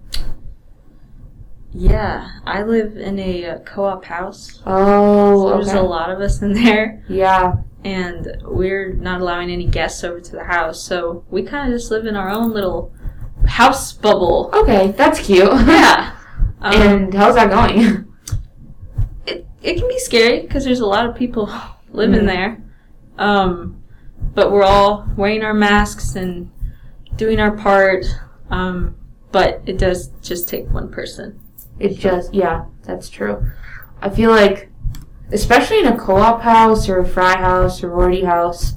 Yeah, 1.77 2.29
I 2.45 2.63
live 2.63 2.95
in 2.95 3.19
a 3.19 3.45
uh, 3.45 3.59
co-op 3.59 4.05
house. 4.05 4.61
Oh, 4.65 5.49
There's 5.55 5.69
okay. 5.69 5.77
a 5.77 5.81
lot 5.83 6.09
of 6.09 6.21
us 6.21 6.41
in 6.41 6.53
there, 6.63 7.03
Yeah. 7.09 7.55
and 7.83 8.37
we're 8.43 8.93
not 8.93 9.19
allowing 9.19 9.49
any 9.51 9.67
guests 9.67 10.01
over 10.05 10.21
to 10.21 10.31
the 10.31 10.45
house. 10.45 10.81
So 10.81 11.25
we 11.29 11.43
kind 11.43 11.71
of 11.73 11.77
just 11.77 11.91
live 11.91 12.05
in 12.05 12.15
our 12.15 12.29
own 12.29 12.51
little 12.53 12.93
house 13.45 13.91
bubble. 13.91 14.49
Okay, 14.53 14.91
that's 14.91 15.19
cute. 15.19 15.51
Yeah. 15.67 16.11
Um, 16.61 16.73
and 16.81 17.13
how's 17.13 17.35
that 17.35 17.51
going? 17.51 18.07
it, 19.27 19.45
it 19.61 19.77
can 19.77 19.87
be 19.87 19.99
scary 19.99 20.41
because 20.41 20.63
there's 20.65 20.79
a 20.79 20.85
lot 20.85 21.05
of 21.05 21.13
people 21.15 21.47
living 21.91 22.21
Mhm. 22.21 22.25
there. 22.25 22.63
Um, 23.19 23.83
but 24.33 24.51
we're 24.51 24.63
all 24.63 25.07
wearing 25.15 25.43
our 25.43 25.53
masks 25.53 26.15
and 26.15 26.49
doing 27.17 27.39
our 27.39 27.51
part. 27.55 28.05
Um, 28.49 28.95
but 29.31 29.61
it 29.67 29.77
does 29.77 30.07
just 30.23 30.47
take 30.49 30.67
one 30.71 30.89
person. 30.89 31.39
It 31.79 31.97
just, 31.97 32.33
yeah, 32.33 32.65
that's 32.83 33.09
true. 33.09 33.45
I 34.01 34.09
feel 34.09 34.31
like, 34.31 34.69
especially 35.31 35.79
in 35.79 35.87
a 35.87 35.97
co 35.97 36.15
op 36.17 36.41
house 36.41 36.87
or 36.87 36.99
a 36.99 37.05
frat 37.07 37.39
house, 37.39 37.79
sorority 37.79 38.23
house, 38.23 38.73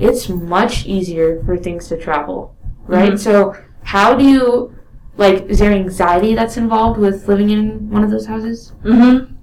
it's 0.00 0.28
much 0.28 0.86
easier 0.86 1.42
for 1.44 1.56
things 1.56 1.88
to 1.88 1.96
travel, 1.96 2.56
right? 2.86 3.12
Mhm. 3.12 3.18
So, 3.18 3.56
how 3.84 4.14
do 4.14 4.24
you, 4.24 4.74
like, 5.16 5.46
is 5.46 5.58
there 5.60 5.72
anxiety 5.72 6.34
that's 6.34 6.56
involved 6.56 6.98
with 6.98 7.28
living 7.28 7.50
in 7.50 7.90
one 7.90 8.02
of 8.02 8.10
those 8.10 8.26
houses? 8.26 8.72
Mm-hmm. 8.84 9.34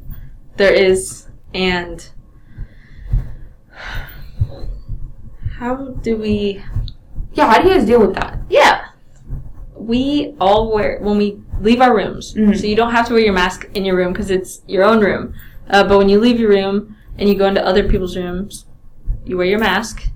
There 0.57 0.73
is, 0.73 1.27
and 1.53 2.05
how 5.57 5.75
do 6.01 6.17
we? 6.17 6.61
Yeah, 7.33 7.49
how 7.51 7.61
do 7.61 7.69
you 7.69 7.75
guys 7.75 7.85
deal 7.85 7.99
with 7.99 8.15
that? 8.15 8.39
Yeah, 8.49 8.78
we 9.79 10.35
all 10.39 10.71
wear 10.73 10.99
when 11.01 11.17
we 11.17 11.37
leave 11.61 11.81
our 11.81 11.95
rooms. 11.95 12.33
Mhm. 12.33 12.57
So 12.59 12.67
you 12.67 12.75
don't 12.75 12.91
have 12.91 13.07
to 13.07 13.13
wear 13.13 13.23
your 13.23 13.33
mask 13.33 13.69
in 13.73 13.85
your 13.85 13.95
room 13.95 14.13
because 14.13 14.29
it's 14.29 14.61
your 14.67 14.83
own 14.83 14.99
room. 14.99 15.33
Uh, 15.69 15.83
but 15.83 15.97
when 15.97 16.09
you 16.09 16.19
leave 16.19 16.39
your 16.39 16.49
room 16.49 16.95
and 17.17 17.29
you 17.29 17.35
go 17.35 17.45
into 17.47 17.65
other 17.65 17.83
people's 17.83 18.17
rooms, 18.17 18.65
you 19.25 19.37
wear 19.37 19.47
your 19.47 19.59
mask. 19.59 20.09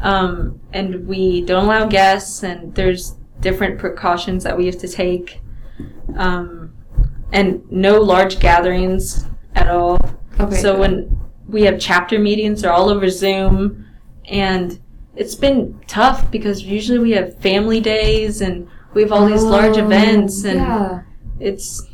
Um, 0.00 0.60
and 0.72 1.06
we 1.06 1.40
don't 1.40 1.64
allow 1.64 1.86
guests, 1.86 2.42
and 2.42 2.74
there's 2.74 3.14
different 3.40 3.78
precautions 3.78 4.44
that 4.44 4.56
we 4.56 4.66
have 4.66 4.78
to 4.78 4.88
take. 4.88 5.40
Um, 6.16 6.72
and 7.32 7.62
no 7.70 8.00
large 8.00 8.38
gatherings 8.38 9.26
at 9.54 9.68
all. 9.68 9.98
Okay. 10.38 10.56
So 10.56 10.72
good. 10.72 10.80
when 10.80 11.20
we 11.48 11.62
have 11.62 11.78
chapter 11.78 12.18
meetings, 12.18 12.62
they're 12.62 12.72
all 12.72 12.90
over 12.90 13.08
Zoom, 13.08 13.86
and 14.28 14.78
it's 15.16 15.34
been 15.34 15.80
tough 15.86 16.30
because 16.30 16.62
usually 16.62 16.98
we 16.98 17.12
have 17.12 17.38
family 17.38 17.80
days 17.80 18.40
and 18.40 18.68
we 18.94 19.02
have 19.02 19.12
all 19.12 19.26
these 19.26 19.42
large 19.42 19.76
Oh, 19.78 19.84
events, 19.86 20.44
and 20.44 20.58
yeah. 20.60 21.02
it's 21.40 21.86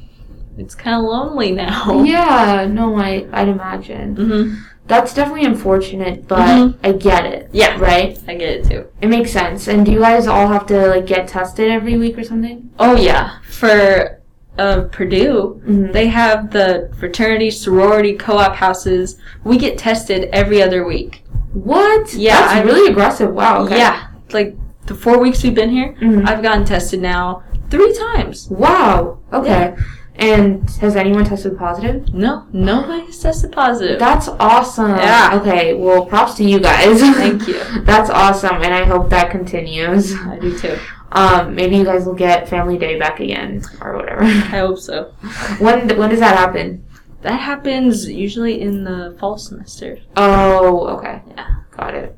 it's 0.58 0.74
kind 0.74 0.96
of 0.96 1.02
lonely 1.04 1.52
now. 1.52 2.02
Yeah, 2.04 2.66
no, 2.70 2.96
I, 2.96 3.26
I'd 3.32 3.48
imagine. 3.48 4.16
hmm 4.16 4.54
That's 4.86 5.14
definitely 5.14 5.44
unfortunate, 5.46 6.26
but 6.26 6.40
Mhm. 6.40 6.74
I 6.82 6.92
get 6.92 7.24
it. 7.24 7.48
Yeah. 7.52 7.78
Right? 7.78 8.18
I 8.28 8.34
get 8.34 8.48
it 8.56 8.64
too. 8.68 8.86
It 9.00 9.08
makes 9.08 9.30
sense. 9.30 9.68
And 9.68 9.86
do 9.86 9.92
you 9.92 10.00
guys 10.00 10.26
all 10.26 10.48
have 10.48 10.66
to, 10.66 10.88
like, 10.88 11.06
get 11.06 11.28
tested 11.28 11.70
every 11.70 11.96
week 11.96 12.18
or 12.18 12.24
something? 12.24 12.68
Oh 12.78 12.96
yeah, 12.96 13.38
for 13.48 14.18
uh, 14.58 14.80
Purdue, 14.92 15.62
Mm-hmm. 15.64 15.92
they 15.92 16.08
have 16.08 16.50
the 16.50 16.90
fraternity, 16.98 17.50
sorority, 17.50 18.14
co-op 18.14 18.54
houses. 18.56 19.16
We 19.44 19.56
get 19.58 19.78
tested 19.78 20.28
every 20.32 20.60
other 20.60 20.84
week. 20.84 21.22
What? 21.54 22.12
Yeah, 22.12 22.36
That's 22.38 22.52
I- 22.54 22.62
really 22.62 22.90
aggressive. 22.90 23.32
Wow. 23.32 23.62
Okay. 23.64 23.78
Yeah, 23.78 24.08
like 24.32 24.56
the 24.90 24.96
four 24.96 25.18
weeks 25.20 25.42
we've 25.44 25.54
been 25.54 25.70
here, 25.70 25.94
Mhm. 26.00 26.28
I've 26.28 26.42
gotten 26.42 26.64
tested 26.64 27.00
now 27.00 27.42
three 27.70 27.92
times. 27.96 28.48
Wow. 28.50 29.18
Okay. 29.32 29.74
And 30.16 30.68
has 30.80 30.96
anyone 30.96 31.24
tested 31.24 31.56
positive? 31.56 32.12
No, 32.12 32.42
nobody's 32.52 33.18
tested 33.20 33.52
positive. 33.52 33.98
That's 34.00 34.28
awesome. 34.28 34.90
Yeah. 34.96 35.38
Okay. 35.40 35.74
Well, 35.74 36.04
props 36.04 36.34
to 36.34 36.44
you 36.44 36.58
guys. 36.58 37.00
Thank 37.22 37.46
you. 37.48 37.60
That's 37.84 38.10
awesome, 38.10 38.56
and 38.62 38.74
I 38.74 38.84
hope 38.84 39.08
that 39.10 39.30
continues. 39.30 40.12
I 40.26 40.38
do 40.38 40.58
too. 40.58 40.76
Um, 41.12 41.54
maybe 41.54 41.76
you 41.76 41.84
guys 41.84 42.04
will 42.06 42.14
get 42.26 42.48
Family 42.48 42.76
Day 42.78 42.98
back 42.98 43.20
again 43.20 43.62
or 43.80 43.96
whatever. 43.96 44.22
I 44.24 44.58
hope 44.66 44.78
so. 44.78 45.12
when 45.58 45.88
when 45.96 46.10
does 46.10 46.20
that 46.20 46.36
happen? 46.36 46.84
That 47.22 47.38
happens 47.40 48.08
usually 48.08 48.60
in 48.60 48.84
the 48.84 49.16
fall 49.20 49.38
semester. 49.38 49.98
Oh, 50.16 50.86
okay. 50.98 51.22
Yeah. 51.36 51.46
Got 51.76 51.94
it. 51.94 52.16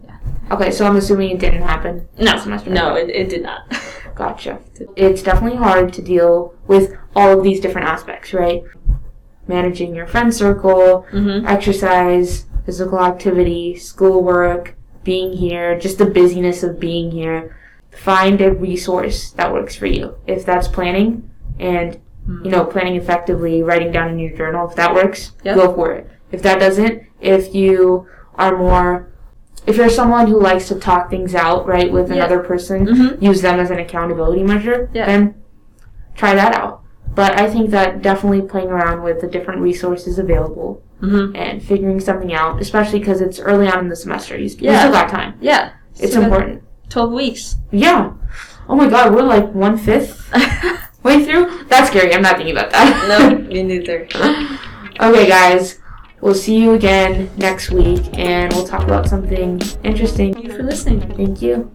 Okay, 0.50 0.70
so 0.70 0.86
I'm 0.86 0.96
assuming 0.96 1.30
it 1.30 1.38
didn't 1.38 1.62
happen. 1.62 2.08
No, 2.18 2.36
semester. 2.36 2.70
no, 2.70 2.94
it, 2.94 3.08
it 3.10 3.28
did 3.28 3.42
not. 3.42 3.62
Gotcha. 4.14 4.58
It's 4.96 5.22
definitely 5.22 5.56
hard 5.58 5.92
to 5.94 6.02
deal 6.02 6.54
with 6.66 6.94
all 7.16 7.38
of 7.38 7.42
these 7.44 7.60
different 7.60 7.88
aspects, 7.88 8.34
right? 8.34 8.62
Managing 9.46 9.94
your 9.94 10.06
friend 10.06 10.32
circle, 10.34 11.06
Mm-hmm. 11.12 11.46
exercise, 11.46 12.46
physical 12.66 13.00
activity, 13.00 13.76
schoolwork, 13.76 14.74
being 15.04 15.32
here, 15.32 15.78
just 15.78 15.98
the 15.98 16.06
busyness 16.06 16.62
of 16.62 16.78
being 16.78 17.10
here. 17.10 17.56
Find 17.90 18.40
a 18.40 18.52
resource 18.52 19.30
that 19.32 19.52
works 19.52 19.74
for 19.76 19.86
you. 19.86 20.16
If 20.26 20.44
that's 20.46 20.68
planning 20.68 21.28
and, 21.58 21.98
you 22.44 22.50
know, 22.50 22.64
planning 22.64 22.96
effectively, 22.96 23.62
writing 23.62 23.90
down 23.92 24.10
in 24.10 24.18
your 24.18 24.36
journal, 24.36 24.68
if 24.68 24.76
that 24.76 24.94
works, 24.94 25.32
Yep. 25.44 25.56
go 25.56 25.74
for 25.74 25.92
it. 25.92 26.08
If 26.30 26.42
that 26.42 26.60
doesn't, 26.60 27.02
if 27.20 27.54
you 27.54 28.06
are 28.36 28.56
more, 28.56 29.11
if 29.66 29.76
you're 29.76 29.88
someone 29.90 30.26
who 30.26 30.40
likes 30.40 30.68
to 30.68 30.74
talk 30.74 31.10
things 31.10 31.34
out, 31.34 31.66
right, 31.66 31.90
with 31.92 32.08
Yeah. 32.08 32.16
another 32.16 32.40
person, 32.40 32.86
Mm-hmm. 32.86 33.24
use 33.24 33.42
them 33.42 33.60
as 33.60 33.70
an 33.70 33.78
accountability 33.78 34.42
measure, 34.42 34.90
Yeah. 34.92 35.06
then 35.06 35.34
try 36.16 36.34
that 36.34 36.54
out. 36.54 36.80
But 37.14 37.38
I 37.38 37.48
think 37.50 37.70
that 37.70 38.00
definitely 38.02 38.42
playing 38.42 38.68
around 38.70 39.02
with 39.02 39.20
the 39.20 39.26
different 39.26 39.60
resources 39.60 40.18
available 40.18 40.82
Mm-hmm. 41.02 41.34
and 41.36 41.62
figuring 41.62 41.98
something 42.00 42.32
out, 42.32 42.60
especially 42.60 43.00
because 43.00 43.20
it's 43.20 43.40
early 43.40 43.66
on 43.68 43.80
in 43.80 43.88
the 43.88 43.96
semester. 43.96 44.36
You, 44.38 44.48
Yeah. 44.58 44.78
still 44.80 44.92
got 44.92 45.08
time. 45.08 45.34
Yeah. 45.40 45.70
It's 45.98 46.12
So 46.14 46.22
important. 46.22 46.62
Twelve 46.88 47.12
weeks. 47.12 47.56
Yeah. 47.70 48.12
Oh 48.68 48.76
my 48.76 48.88
god, 48.88 49.12
we're 49.14 49.22
like 49.22 49.52
one 49.52 49.76
fifth 49.76 50.30
way 51.02 51.24
through? 51.24 51.64
That's 51.68 51.88
scary. 51.88 52.14
I'm 52.14 52.22
not 52.22 52.36
thinking 52.36 52.56
about 52.56 52.70
that. 52.70 53.08
no, 53.08 53.36
me 53.48 53.62
neither. 53.64 54.06
okay, 55.00 55.28
guys. 55.28 55.78
We'll 56.22 56.34
see 56.34 56.56
you 56.56 56.72
again 56.74 57.30
next 57.36 57.72
week 57.72 58.04
and 58.16 58.52
we'll 58.52 58.64
talk 58.66 58.84
about 58.84 59.08
something 59.08 59.60
interesting. 59.82 60.32
Thank 60.32 60.46
you 60.46 60.56
for 60.56 60.62
listening. 60.62 61.00
Thank 61.16 61.42
you. 61.42 61.70